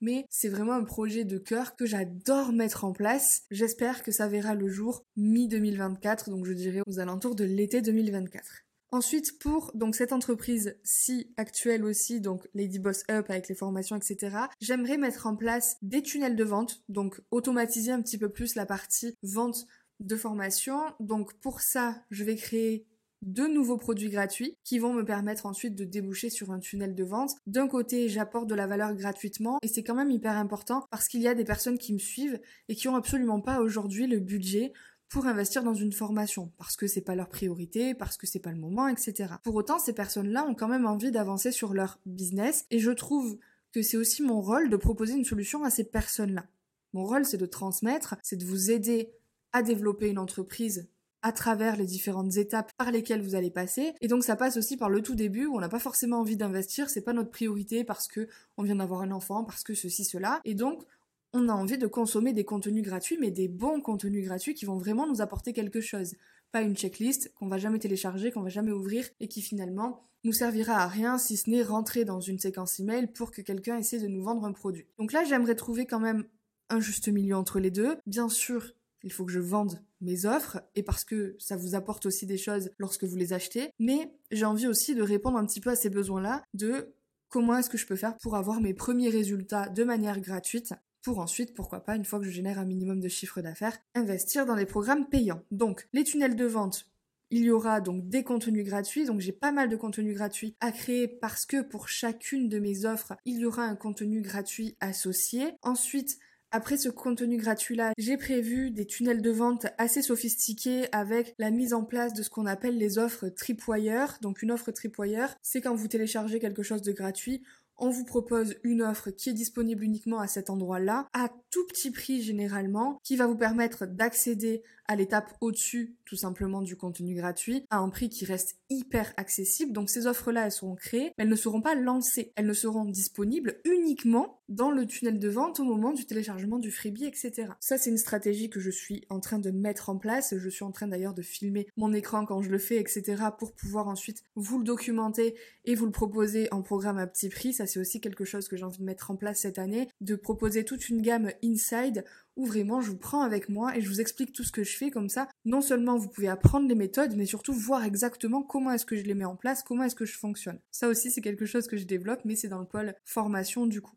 Mais 0.00 0.26
c'est 0.30 0.48
vraiment 0.48 0.72
un 0.72 0.82
projet 0.82 1.24
de 1.24 1.38
cœur 1.38 1.76
que 1.76 1.86
j'adore 1.86 2.52
mettre 2.52 2.84
en 2.84 2.92
place. 2.92 3.42
J'espère 3.52 4.02
que 4.02 4.10
ça 4.10 4.26
verra 4.26 4.54
le 4.54 4.68
jour 4.68 5.04
mi-2024, 5.16 6.28
donc 6.28 6.44
je 6.44 6.52
dirais 6.52 6.82
aux 6.86 6.98
alentours 6.98 7.36
de 7.36 7.44
l'été 7.44 7.82
2024. 7.82 8.64
Ensuite, 8.92 9.38
pour 9.38 9.72
cette 9.92 10.12
entreprise-ci 10.12 11.32
actuelle 11.38 11.82
aussi, 11.82 12.20
donc 12.20 12.46
Lady 12.52 12.78
Boss 12.78 13.04
Up 13.10 13.30
avec 13.30 13.48
les 13.48 13.54
formations, 13.54 13.96
etc., 13.96 14.36
j'aimerais 14.60 14.98
mettre 14.98 15.26
en 15.26 15.34
place 15.34 15.78
des 15.80 16.02
tunnels 16.02 16.36
de 16.36 16.44
vente, 16.44 16.82
donc 16.90 17.18
automatiser 17.30 17.90
un 17.90 18.02
petit 18.02 18.18
peu 18.18 18.28
plus 18.28 18.54
la 18.54 18.66
partie 18.66 19.16
vente 19.22 19.66
de 20.00 20.14
formation. 20.14 20.78
Donc 21.00 21.32
pour 21.40 21.62
ça, 21.62 22.04
je 22.10 22.22
vais 22.22 22.36
créer 22.36 22.86
deux 23.22 23.48
nouveaux 23.48 23.78
produits 23.78 24.10
gratuits 24.10 24.58
qui 24.64 24.78
vont 24.78 24.92
me 24.92 25.04
permettre 25.04 25.46
ensuite 25.46 25.74
de 25.74 25.84
déboucher 25.84 26.28
sur 26.28 26.50
un 26.50 26.58
tunnel 26.58 26.94
de 26.94 27.04
vente. 27.04 27.36
D'un 27.46 27.68
côté, 27.68 28.08
j'apporte 28.08 28.48
de 28.48 28.54
la 28.54 28.66
valeur 28.66 28.94
gratuitement 28.94 29.58
et 29.62 29.68
c'est 29.68 29.84
quand 29.84 29.94
même 29.94 30.10
hyper 30.10 30.36
important 30.36 30.84
parce 30.90 31.08
qu'il 31.08 31.22
y 31.22 31.28
a 31.28 31.34
des 31.34 31.44
personnes 31.44 31.78
qui 31.78 31.92
me 31.94 31.98
suivent 31.98 32.40
et 32.68 32.74
qui 32.74 32.88
ont 32.88 32.96
absolument 32.96 33.40
pas 33.40 33.60
aujourd'hui 33.60 34.06
le 34.06 34.18
budget 34.18 34.72
pour 35.12 35.26
investir 35.26 35.62
dans 35.62 35.74
une 35.74 35.92
formation 35.92 36.50
parce 36.56 36.74
que 36.74 36.86
c'est 36.86 37.02
pas 37.02 37.14
leur 37.14 37.28
priorité, 37.28 37.94
parce 37.94 38.16
que 38.16 38.26
c'est 38.26 38.40
pas 38.40 38.50
le 38.50 38.56
moment, 38.56 38.88
etc. 38.88 39.34
Pour 39.44 39.54
autant, 39.54 39.78
ces 39.78 39.92
personnes-là 39.92 40.46
ont 40.46 40.54
quand 40.54 40.68
même 40.68 40.86
envie 40.86 41.10
d'avancer 41.10 41.52
sur 41.52 41.74
leur 41.74 42.00
business 42.06 42.64
et 42.70 42.78
je 42.78 42.90
trouve 42.90 43.38
que 43.72 43.82
c'est 43.82 43.98
aussi 43.98 44.22
mon 44.22 44.40
rôle 44.40 44.70
de 44.70 44.76
proposer 44.76 45.12
une 45.12 45.24
solution 45.24 45.64
à 45.64 45.70
ces 45.70 45.84
personnes-là. 45.84 46.46
Mon 46.94 47.04
rôle, 47.04 47.26
c'est 47.26 47.36
de 47.36 47.46
transmettre, 47.46 48.16
c'est 48.22 48.36
de 48.36 48.44
vous 48.46 48.70
aider 48.70 49.12
à 49.52 49.62
développer 49.62 50.08
une 50.08 50.18
entreprise 50.18 50.88
à 51.20 51.32
travers 51.32 51.76
les 51.76 51.86
différentes 51.86 52.36
étapes 52.38 52.72
par 52.78 52.90
lesquelles 52.90 53.22
vous 53.22 53.34
allez 53.34 53.50
passer. 53.50 53.92
Et 54.00 54.08
donc 54.08 54.24
ça 54.24 54.34
passe 54.34 54.56
aussi 54.56 54.78
par 54.78 54.88
le 54.88 55.02
tout 55.02 55.14
début 55.14 55.44
où 55.44 55.56
on 55.56 55.60
n'a 55.60 55.68
pas 55.68 55.78
forcément 55.78 56.20
envie 56.20 56.36
d'investir, 56.36 56.88
c'est 56.88 57.02
pas 57.02 57.12
notre 57.12 57.30
priorité 57.30 57.84
parce 57.84 58.08
que 58.08 58.28
on 58.56 58.62
vient 58.62 58.76
d'avoir 58.76 59.02
un 59.02 59.12
enfant, 59.12 59.44
parce 59.44 59.62
que 59.62 59.74
ceci, 59.74 60.04
cela. 60.04 60.40
Et 60.44 60.54
donc 60.54 60.84
on 61.32 61.48
a 61.48 61.52
envie 61.52 61.78
de 61.78 61.86
consommer 61.86 62.32
des 62.32 62.44
contenus 62.44 62.82
gratuits, 62.82 63.16
mais 63.18 63.30
des 63.30 63.48
bons 63.48 63.80
contenus 63.80 64.24
gratuits 64.24 64.54
qui 64.54 64.64
vont 64.64 64.76
vraiment 64.76 65.06
nous 65.06 65.20
apporter 65.20 65.52
quelque 65.52 65.80
chose. 65.80 66.14
Pas 66.50 66.62
une 66.62 66.76
checklist 66.76 67.32
qu'on 67.34 67.48
va 67.48 67.58
jamais 67.58 67.78
télécharger, 67.78 68.30
qu'on 68.30 68.42
va 68.42 68.50
jamais 68.50 68.72
ouvrir 68.72 69.06
et 69.20 69.28
qui 69.28 69.40
finalement 69.40 70.02
nous 70.24 70.32
servira 70.32 70.74
à 70.74 70.86
rien 70.86 71.18
si 71.18 71.36
ce 71.36 71.50
n'est 71.50 71.62
rentrer 71.62 72.04
dans 72.04 72.20
une 72.20 72.38
séquence 72.38 72.78
email 72.78 73.06
pour 73.06 73.30
que 73.30 73.40
quelqu'un 73.40 73.78
essaie 73.78 73.98
de 73.98 74.06
nous 74.06 74.22
vendre 74.22 74.44
un 74.44 74.52
produit. 74.52 74.86
Donc 74.98 75.12
là, 75.12 75.24
j'aimerais 75.24 75.54
trouver 75.54 75.86
quand 75.86 76.00
même 76.00 76.24
un 76.68 76.80
juste 76.80 77.08
milieu 77.08 77.36
entre 77.36 77.58
les 77.58 77.70
deux. 77.70 77.96
Bien 78.06 78.28
sûr, 78.28 78.72
il 79.02 79.12
faut 79.12 79.24
que 79.24 79.32
je 79.32 79.40
vende 79.40 79.82
mes 80.00 80.26
offres 80.26 80.60
et 80.74 80.82
parce 80.82 81.04
que 81.04 81.34
ça 81.38 81.56
vous 81.56 81.74
apporte 81.74 82.06
aussi 82.06 82.26
des 82.26 82.38
choses 82.38 82.70
lorsque 82.78 83.04
vous 83.04 83.16
les 83.16 83.32
achetez. 83.32 83.70
Mais 83.78 84.12
j'ai 84.30 84.44
envie 84.44 84.66
aussi 84.66 84.94
de 84.94 85.02
répondre 85.02 85.38
un 85.38 85.46
petit 85.46 85.60
peu 85.60 85.70
à 85.70 85.76
ces 85.76 85.90
besoins-là 85.90 86.42
de 86.54 86.94
comment 87.28 87.56
est-ce 87.56 87.70
que 87.70 87.78
je 87.78 87.86
peux 87.86 87.96
faire 87.96 88.16
pour 88.18 88.36
avoir 88.36 88.60
mes 88.60 88.74
premiers 88.74 89.08
résultats 89.08 89.68
de 89.70 89.84
manière 89.84 90.20
gratuite 90.20 90.74
pour 91.02 91.18
ensuite, 91.18 91.54
pourquoi 91.54 91.80
pas, 91.80 91.96
une 91.96 92.04
fois 92.04 92.18
que 92.18 92.24
je 92.24 92.30
génère 92.30 92.58
un 92.58 92.64
minimum 92.64 93.00
de 93.00 93.08
chiffre 93.08 93.40
d'affaires, 93.40 93.78
investir 93.94 94.46
dans 94.46 94.56
des 94.56 94.66
programmes 94.66 95.08
payants. 95.08 95.42
Donc, 95.50 95.88
les 95.92 96.04
tunnels 96.04 96.36
de 96.36 96.46
vente, 96.46 96.86
il 97.30 97.44
y 97.44 97.50
aura 97.50 97.80
donc 97.80 98.08
des 98.08 98.24
contenus 98.24 98.64
gratuits, 98.64 99.06
donc 99.06 99.20
j'ai 99.20 99.32
pas 99.32 99.52
mal 99.52 99.70
de 99.70 99.76
contenus 99.76 100.14
gratuits 100.14 100.54
à 100.60 100.70
créer 100.70 101.08
parce 101.08 101.46
que 101.46 101.62
pour 101.62 101.88
chacune 101.88 102.48
de 102.48 102.58
mes 102.58 102.84
offres, 102.84 103.14
il 103.24 103.38
y 103.38 103.46
aura 103.46 103.64
un 103.64 103.74
contenu 103.74 104.20
gratuit 104.20 104.76
associé. 104.80 105.54
Ensuite, 105.62 106.18
après 106.54 106.76
ce 106.76 106.90
contenu 106.90 107.38
gratuit-là, 107.38 107.94
j'ai 107.96 108.18
prévu 108.18 108.70
des 108.70 108.84
tunnels 108.84 109.22
de 109.22 109.30
vente 109.30 109.66
assez 109.78 110.02
sophistiqués 110.02 110.86
avec 110.92 111.34
la 111.38 111.50
mise 111.50 111.72
en 111.72 111.82
place 111.82 112.12
de 112.12 112.22
ce 112.22 112.28
qu'on 112.28 112.44
appelle 112.44 112.76
les 112.76 112.98
offres 112.98 113.30
tripwire. 113.30 114.18
Donc 114.20 114.42
une 114.42 114.50
offre 114.50 114.70
tripwire, 114.70 115.34
c'est 115.40 115.62
quand 115.62 115.74
vous 115.74 115.88
téléchargez 115.88 116.38
quelque 116.38 116.62
chose 116.62 116.82
de 116.82 116.92
gratuit, 116.92 117.42
on 117.78 117.90
vous 117.90 118.04
propose 118.04 118.56
une 118.62 118.82
offre 118.82 119.10
qui 119.10 119.30
est 119.30 119.34
disponible 119.34 119.84
uniquement 119.84 120.20
à 120.20 120.26
cet 120.26 120.50
endroit-là, 120.50 121.08
à 121.12 121.28
tout 121.50 121.66
petit 121.66 121.90
prix 121.90 122.22
généralement, 122.22 123.00
qui 123.02 123.16
va 123.16 123.26
vous 123.26 123.36
permettre 123.36 123.86
d'accéder 123.86 124.62
à 124.86 124.96
l'étape 124.96 125.32
au-dessus 125.40 125.96
tout 126.04 126.16
simplement 126.16 126.60
du 126.60 126.76
contenu 126.76 127.14
gratuit 127.14 127.64
à 127.70 127.78
un 127.78 127.88
prix 127.88 128.08
qui 128.08 128.24
reste 128.24 128.58
hyper 128.68 129.12
accessible. 129.16 129.72
Donc 129.72 129.88
ces 129.88 130.06
offres-là, 130.06 130.46
elles 130.46 130.52
seront 130.52 130.74
créées, 130.74 131.12
mais 131.16 131.24
elles 131.24 131.28
ne 131.28 131.36
seront 131.36 131.62
pas 131.62 131.74
lancées. 131.74 132.32
Elles 132.36 132.46
ne 132.46 132.52
seront 132.52 132.84
disponibles 132.84 133.60
uniquement 133.64 134.42
dans 134.48 134.70
le 134.70 134.86
tunnel 134.86 135.18
de 135.18 135.28
vente 135.28 135.60
au 135.60 135.64
moment 135.64 135.92
du 135.92 136.04
téléchargement 136.04 136.58
du 136.58 136.70
freebie, 136.70 137.06
etc. 137.06 137.48
Ça, 137.60 137.78
c'est 137.78 137.90
une 137.90 137.98
stratégie 137.98 138.50
que 138.50 138.60
je 138.60 138.70
suis 138.70 139.06
en 139.08 139.20
train 139.20 139.38
de 139.38 139.50
mettre 139.50 139.88
en 139.88 139.96
place. 139.96 140.34
Je 140.36 140.48
suis 140.48 140.64
en 140.64 140.72
train 140.72 140.88
d'ailleurs 140.88 141.14
de 141.14 141.22
filmer 141.22 141.66
mon 141.76 141.92
écran 141.92 142.26
quand 142.26 142.42
je 142.42 142.50
le 142.50 142.58
fais, 142.58 142.76
etc. 142.76 143.22
pour 143.38 143.52
pouvoir 143.52 143.88
ensuite 143.88 144.22
vous 144.34 144.58
le 144.58 144.64
documenter 144.64 145.34
et 145.64 145.74
vous 145.74 145.86
le 145.86 145.92
proposer 145.92 146.52
en 146.52 146.62
programme 146.62 146.98
à 146.98 147.06
petit 147.06 147.30
prix. 147.30 147.54
Ça, 147.54 147.66
c'est 147.66 147.80
aussi 147.80 148.00
quelque 148.00 148.24
chose 148.24 148.48
que 148.48 148.56
j'ai 148.56 148.64
envie 148.64 148.78
de 148.78 148.84
mettre 148.84 149.10
en 149.10 149.16
place 149.16 149.40
cette 149.40 149.58
année, 149.58 149.88
de 150.00 150.16
proposer 150.16 150.64
toute 150.64 150.88
une 150.88 151.00
gamme 151.00 151.30
inside 151.42 152.04
où 152.36 152.46
vraiment 152.46 152.80
je 152.80 152.90
vous 152.90 152.98
prends 152.98 153.22
avec 153.22 153.48
moi 153.48 153.76
et 153.76 153.80
je 153.80 153.88
vous 153.88 154.00
explique 154.00 154.32
tout 154.32 154.44
ce 154.44 154.52
que 154.52 154.64
je 154.64 154.76
fais 154.76 154.90
comme 154.90 155.08
ça. 155.08 155.28
Non 155.44 155.60
seulement 155.60 155.96
vous 155.96 156.08
pouvez 156.08 156.28
apprendre 156.28 156.68
les 156.68 156.74
méthodes, 156.74 157.14
mais 157.16 157.26
surtout 157.26 157.52
voir 157.52 157.84
exactement 157.84 158.42
comment 158.42 158.72
est-ce 158.72 158.86
que 158.86 158.96
je 158.96 159.02
les 159.02 159.14
mets 159.14 159.24
en 159.24 159.36
place, 159.36 159.62
comment 159.62 159.84
est-ce 159.84 159.96
que 159.96 160.06
je 160.06 160.16
fonctionne. 160.16 160.58
Ça 160.70 160.88
aussi 160.88 161.10
c'est 161.10 161.20
quelque 161.20 161.46
chose 161.46 161.66
que 161.66 161.76
je 161.76 161.84
développe, 161.84 162.20
mais 162.24 162.36
c'est 162.36 162.48
dans 162.48 162.60
le 162.60 162.66
pôle 162.66 162.94
formation 163.04 163.66
du 163.66 163.80
coup. 163.80 163.96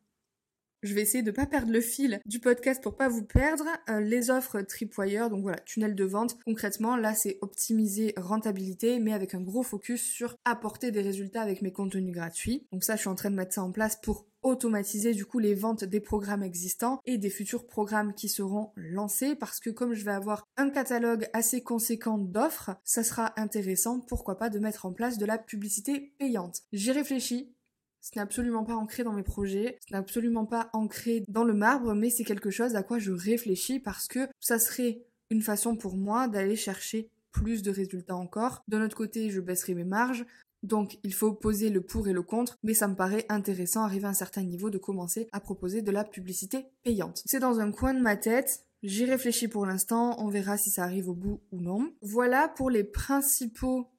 Je 0.85 0.93
vais 0.93 1.01
essayer 1.01 1.23
de 1.23 1.31
pas 1.31 1.47
perdre 1.47 1.71
le 1.71 1.81
fil 1.81 2.19
du 2.25 2.39
podcast 2.39 2.83
pour 2.83 2.95
pas 2.95 3.07
vous 3.07 3.23
perdre. 3.23 3.65
Euh, 3.89 4.01
les 4.01 4.29
offres 4.29 4.61
Tripwire, 4.61 5.31
donc 5.31 5.41
voilà, 5.41 5.57
tunnel 5.59 5.95
de 5.95 6.03
vente. 6.03 6.37
Concrètement, 6.45 6.95
là, 6.95 7.15
c'est 7.15 7.39
optimiser 7.41 8.13
rentabilité, 8.17 8.99
mais 8.99 9.11
avec 9.11 9.33
un 9.33 9.41
gros 9.41 9.63
focus 9.63 10.03
sur 10.03 10.35
apporter 10.45 10.91
des 10.91 11.01
résultats 11.01 11.41
avec 11.41 11.63
mes 11.63 11.71
contenus 11.71 12.13
gratuits. 12.13 12.67
Donc 12.71 12.83
ça, 12.83 12.95
je 12.95 12.99
suis 12.99 13.09
en 13.09 13.15
train 13.15 13.31
de 13.31 13.35
mettre 13.35 13.55
ça 13.55 13.63
en 13.63 13.71
place 13.71 13.95
pour 13.95 14.27
automatiser 14.45 15.13
du 15.13 15.25
coup 15.25 15.39
les 15.39 15.55
ventes 15.55 15.83
des 15.83 15.99
programmes 15.99 16.43
existants 16.43 17.01
et 17.05 17.17
des 17.17 17.31
futurs 17.31 17.65
programmes 17.65 18.13
qui 18.13 18.29
seront 18.29 18.71
lancés 18.75 19.35
parce 19.35 19.59
que 19.59 19.71
comme 19.71 19.93
je 19.93 20.05
vais 20.05 20.11
avoir 20.11 20.45
un 20.55 20.69
catalogue 20.69 21.27
assez 21.33 21.63
conséquent 21.63 22.19
d'offres, 22.19 22.77
ça 22.83 23.03
sera 23.03 23.33
intéressant, 23.39 23.99
pourquoi 23.99 24.37
pas, 24.37 24.49
de 24.49 24.59
mettre 24.59 24.85
en 24.85 24.93
place 24.93 25.17
de 25.17 25.25
la 25.25 25.39
publicité 25.39 26.13
payante. 26.19 26.61
J'y 26.71 26.91
réfléchis, 26.91 27.55
ce 28.01 28.11
n'est 28.15 28.21
absolument 28.21 28.63
pas 28.63 28.75
ancré 28.75 29.03
dans 29.03 29.13
mes 29.13 29.23
projets, 29.23 29.79
ce 29.87 29.93
n'est 29.93 29.99
absolument 29.99 30.45
pas 30.45 30.69
ancré 30.73 31.23
dans 31.27 31.43
le 31.43 31.53
marbre, 31.53 31.95
mais 31.95 32.11
c'est 32.11 32.23
quelque 32.23 32.51
chose 32.51 32.75
à 32.75 32.83
quoi 32.83 32.99
je 32.99 33.11
réfléchis 33.11 33.79
parce 33.79 34.07
que 34.07 34.27
ça 34.39 34.59
serait 34.59 35.01
une 35.31 35.41
façon 35.41 35.75
pour 35.75 35.97
moi 35.97 36.27
d'aller 36.27 36.55
chercher 36.55 37.09
plus 37.31 37.63
de 37.63 37.71
résultats 37.71 38.15
encore. 38.15 38.63
De 38.67 38.77
notre 38.77 38.95
côté, 38.95 39.31
je 39.31 39.41
baisserai 39.41 39.73
mes 39.73 39.83
marges. 39.83 40.25
Donc, 40.65 40.97
il 41.03 41.13
faut 41.13 41.33
poser 41.33 41.69
le 41.69 41.81
pour 41.81 42.07
et 42.07 42.13
le 42.13 42.23
contre, 42.23 42.57
mais 42.63 42.73
ça 42.73 42.87
me 42.87 42.95
paraît 42.95 43.25
intéressant, 43.29 43.83
arrivé 43.83 44.05
à 44.05 44.09
un 44.09 44.13
certain 44.13 44.43
niveau, 44.43 44.69
de 44.69 44.77
commencer 44.77 45.27
à 45.31 45.39
proposer 45.39 45.81
de 45.81 45.91
la 45.91 46.03
publicité 46.03 46.65
payante. 46.83 47.21
C'est 47.25 47.39
dans 47.39 47.59
un 47.59 47.71
coin 47.71 47.93
de 47.93 48.01
ma 48.01 48.17
tête, 48.17 48.61
J'y 48.83 49.05
réfléchis 49.05 49.47
pour 49.47 49.65
l'instant, 49.65 50.15
on 50.19 50.27
verra 50.27 50.57
si 50.57 50.69
ça 50.69 50.83
arrive 50.83 51.09
au 51.09 51.15
bout 51.15 51.41
ou 51.51 51.59
non. 51.59 51.91
Voilà 52.03 52.47
pour 52.47 52.69
les 52.69 52.83
principaux 52.83 53.89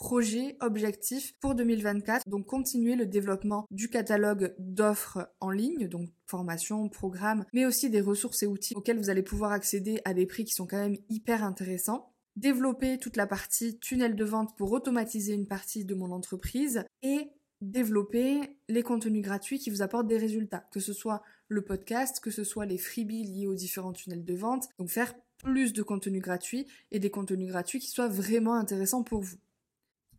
projet, 0.00 0.56
objectif 0.60 1.34
pour 1.40 1.54
2024. 1.54 2.26
Donc 2.26 2.46
continuer 2.46 2.96
le 2.96 3.04
développement 3.04 3.66
du 3.70 3.90
catalogue 3.90 4.54
d'offres 4.58 5.30
en 5.40 5.50
ligne, 5.50 5.88
donc 5.88 6.08
formation, 6.26 6.88
programme, 6.88 7.44
mais 7.52 7.66
aussi 7.66 7.90
des 7.90 8.00
ressources 8.00 8.42
et 8.42 8.46
outils 8.46 8.74
auxquels 8.74 8.98
vous 8.98 9.10
allez 9.10 9.22
pouvoir 9.22 9.52
accéder 9.52 10.00
à 10.06 10.14
des 10.14 10.24
prix 10.24 10.44
qui 10.44 10.54
sont 10.54 10.66
quand 10.66 10.78
même 10.78 10.96
hyper 11.10 11.44
intéressants. 11.44 12.09
Développer 12.36 12.98
toute 12.98 13.16
la 13.16 13.26
partie 13.26 13.78
tunnel 13.78 14.16
de 14.16 14.24
vente 14.24 14.56
pour 14.56 14.72
automatiser 14.72 15.34
une 15.34 15.46
partie 15.46 15.84
de 15.84 15.94
mon 15.94 16.12
entreprise 16.12 16.84
et 17.02 17.30
développer 17.60 18.58
les 18.68 18.82
contenus 18.82 19.22
gratuits 19.22 19.58
qui 19.58 19.70
vous 19.70 19.82
apportent 19.82 20.06
des 20.06 20.16
résultats, 20.16 20.66
que 20.72 20.80
ce 20.80 20.92
soit 20.92 21.22
le 21.48 21.62
podcast, 21.62 22.20
que 22.20 22.30
ce 22.30 22.44
soit 22.44 22.66
les 22.66 22.78
freebies 22.78 23.24
liés 23.24 23.46
aux 23.46 23.54
différents 23.54 23.92
tunnels 23.92 24.24
de 24.24 24.34
vente. 24.34 24.68
Donc 24.78 24.88
faire 24.88 25.14
plus 25.38 25.72
de 25.72 25.82
contenus 25.82 26.22
gratuits 26.22 26.66
et 26.90 26.98
des 26.98 27.10
contenus 27.10 27.48
gratuits 27.48 27.80
qui 27.80 27.90
soient 27.90 28.08
vraiment 28.08 28.54
intéressants 28.54 29.02
pour 29.02 29.20
vous. 29.20 29.38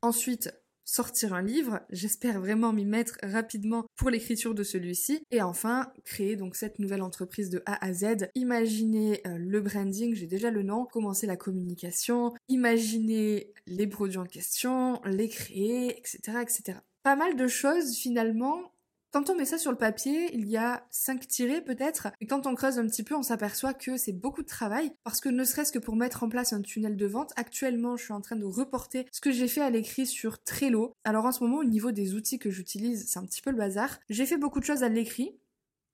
Ensuite, 0.02 0.54
sortir 0.92 1.34
un 1.34 1.42
livre, 1.42 1.80
j'espère 1.90 2.42
vraiment 2.42 2.74
m'y 2.74 2.84
mettre 2.84 3.18
rapidement 3.24 3.86
pour 3.96 4.10
l'écriture 4.10 4.54
de 4.54 4.64
celui-ci 4.64 5.24
et 5.32 5.42
enfin 5.42 5.90
créer 6.04 6.36
donc 6.36 6.58
cette 6.58 6.80
nouvelle 6.80 7.02
entreprise 7.02 7.50
de 7.50 7.64
A 7.66 7.86
à 7.86 7.94
Z, 7.94 8.30
imaginer 8.36 9.22
euh, 9.26 9.38
le 9.38 9.62
branding, 9.62 10.14
j'ai 10.14 10.28
déjà 10.28 10.52
le 10.52 10.64
nom, 10.64 10.86
commencer 10.92 11.28
la 11.28 11.38
communication, 11.38 12.34
imaginer 12.50 13.54
les 13.68 13.88
produits 13.88 14.18
en 14.18 14.26
question, 14.26 15.00
les 15.06 15.30
créer, 15.30 15.98
etc., 15.98 16.40
etc. 16.42 16.80
Pas 17.04 17.16
mal 17.16 17.38
de 17.38 17.48
choses 17.48 17.96
finalement 17.96 18.71
quand 19.12 19.30
on 19.30 19.36
met 19.36 19.46
ça 19.46 19.58
sur 19.58 19.72
le 19.72 19.78
papier, 19.78 20.34
il 20.34 20.48
y 20.48 20.58
a 20.58 20.86
cinq 20.90 21.28
tirés 21.28 21.62
peut-être, 21.62 22.08
et 22.22 22.26
quand 22.26 22.48
on 22.48 22.56
creuse 22.56 22.80
un 22.80 22.88
petit 22.88 23.04
peu, 23.04 23.16
on 23.16 23.24
s'aperçoit 23.24 23.74
que 23.74 23.98
c'est 23.98 24.14
beaucoup 24.14 24.42
de 24.42 24.48
travail, 24.48 24.94
parce 25.04 25.20
que 25.20 25.30
ne 25.30 25.44
serait-ce 25.44 25.72
que 25.72 25.80
pour 25.80 25.96
mettre 25.96 26.24
en 26.24 26.30
place 26.30 26.54
un 26.54 26.62
tunnel 26.62 26.96
de 26.96 27.06
vente, 27.06 27.34
actuellement 27.36 27.98
je 27.98 28.06
suis 28.06 28.14
en 28.14 28.22
train 28.22 28.38
de 28.38 28.46
reporter 28.46 29.06
ce 29.12 29.22
que 29.22 29.32
j'ai 29.32 29.48
fait 29.48 29.62
à 29.62 29.70
l'écrit 29.70 30.06
sur 30.08 30.42
Trello. 30.44 30.94
Alors 31.04 31.26
en 31.26 31.32
ce 31.32 31.44
moment, 31.44 31.58
au 31.58 31.66
niveau 31.66 31.92
des 31.92 32.16
outils 32.16 32.40
que 32.40 32.50
j'utilise, 32.50 33.06
c'est 33.08 33.20
un 33.20 33.26
petit 33.26 33.42
peu 33.42 33.52
le 33.52 33.58
bazar. 33.58 34.00
J'ai 34.10 34.26
fait 34.26 34.38
beaucoup 34.38 34.60
de 34.60 34.66
choses 34.66 34.84
à 34.84 34.90
l'écrit, 34.90 35.36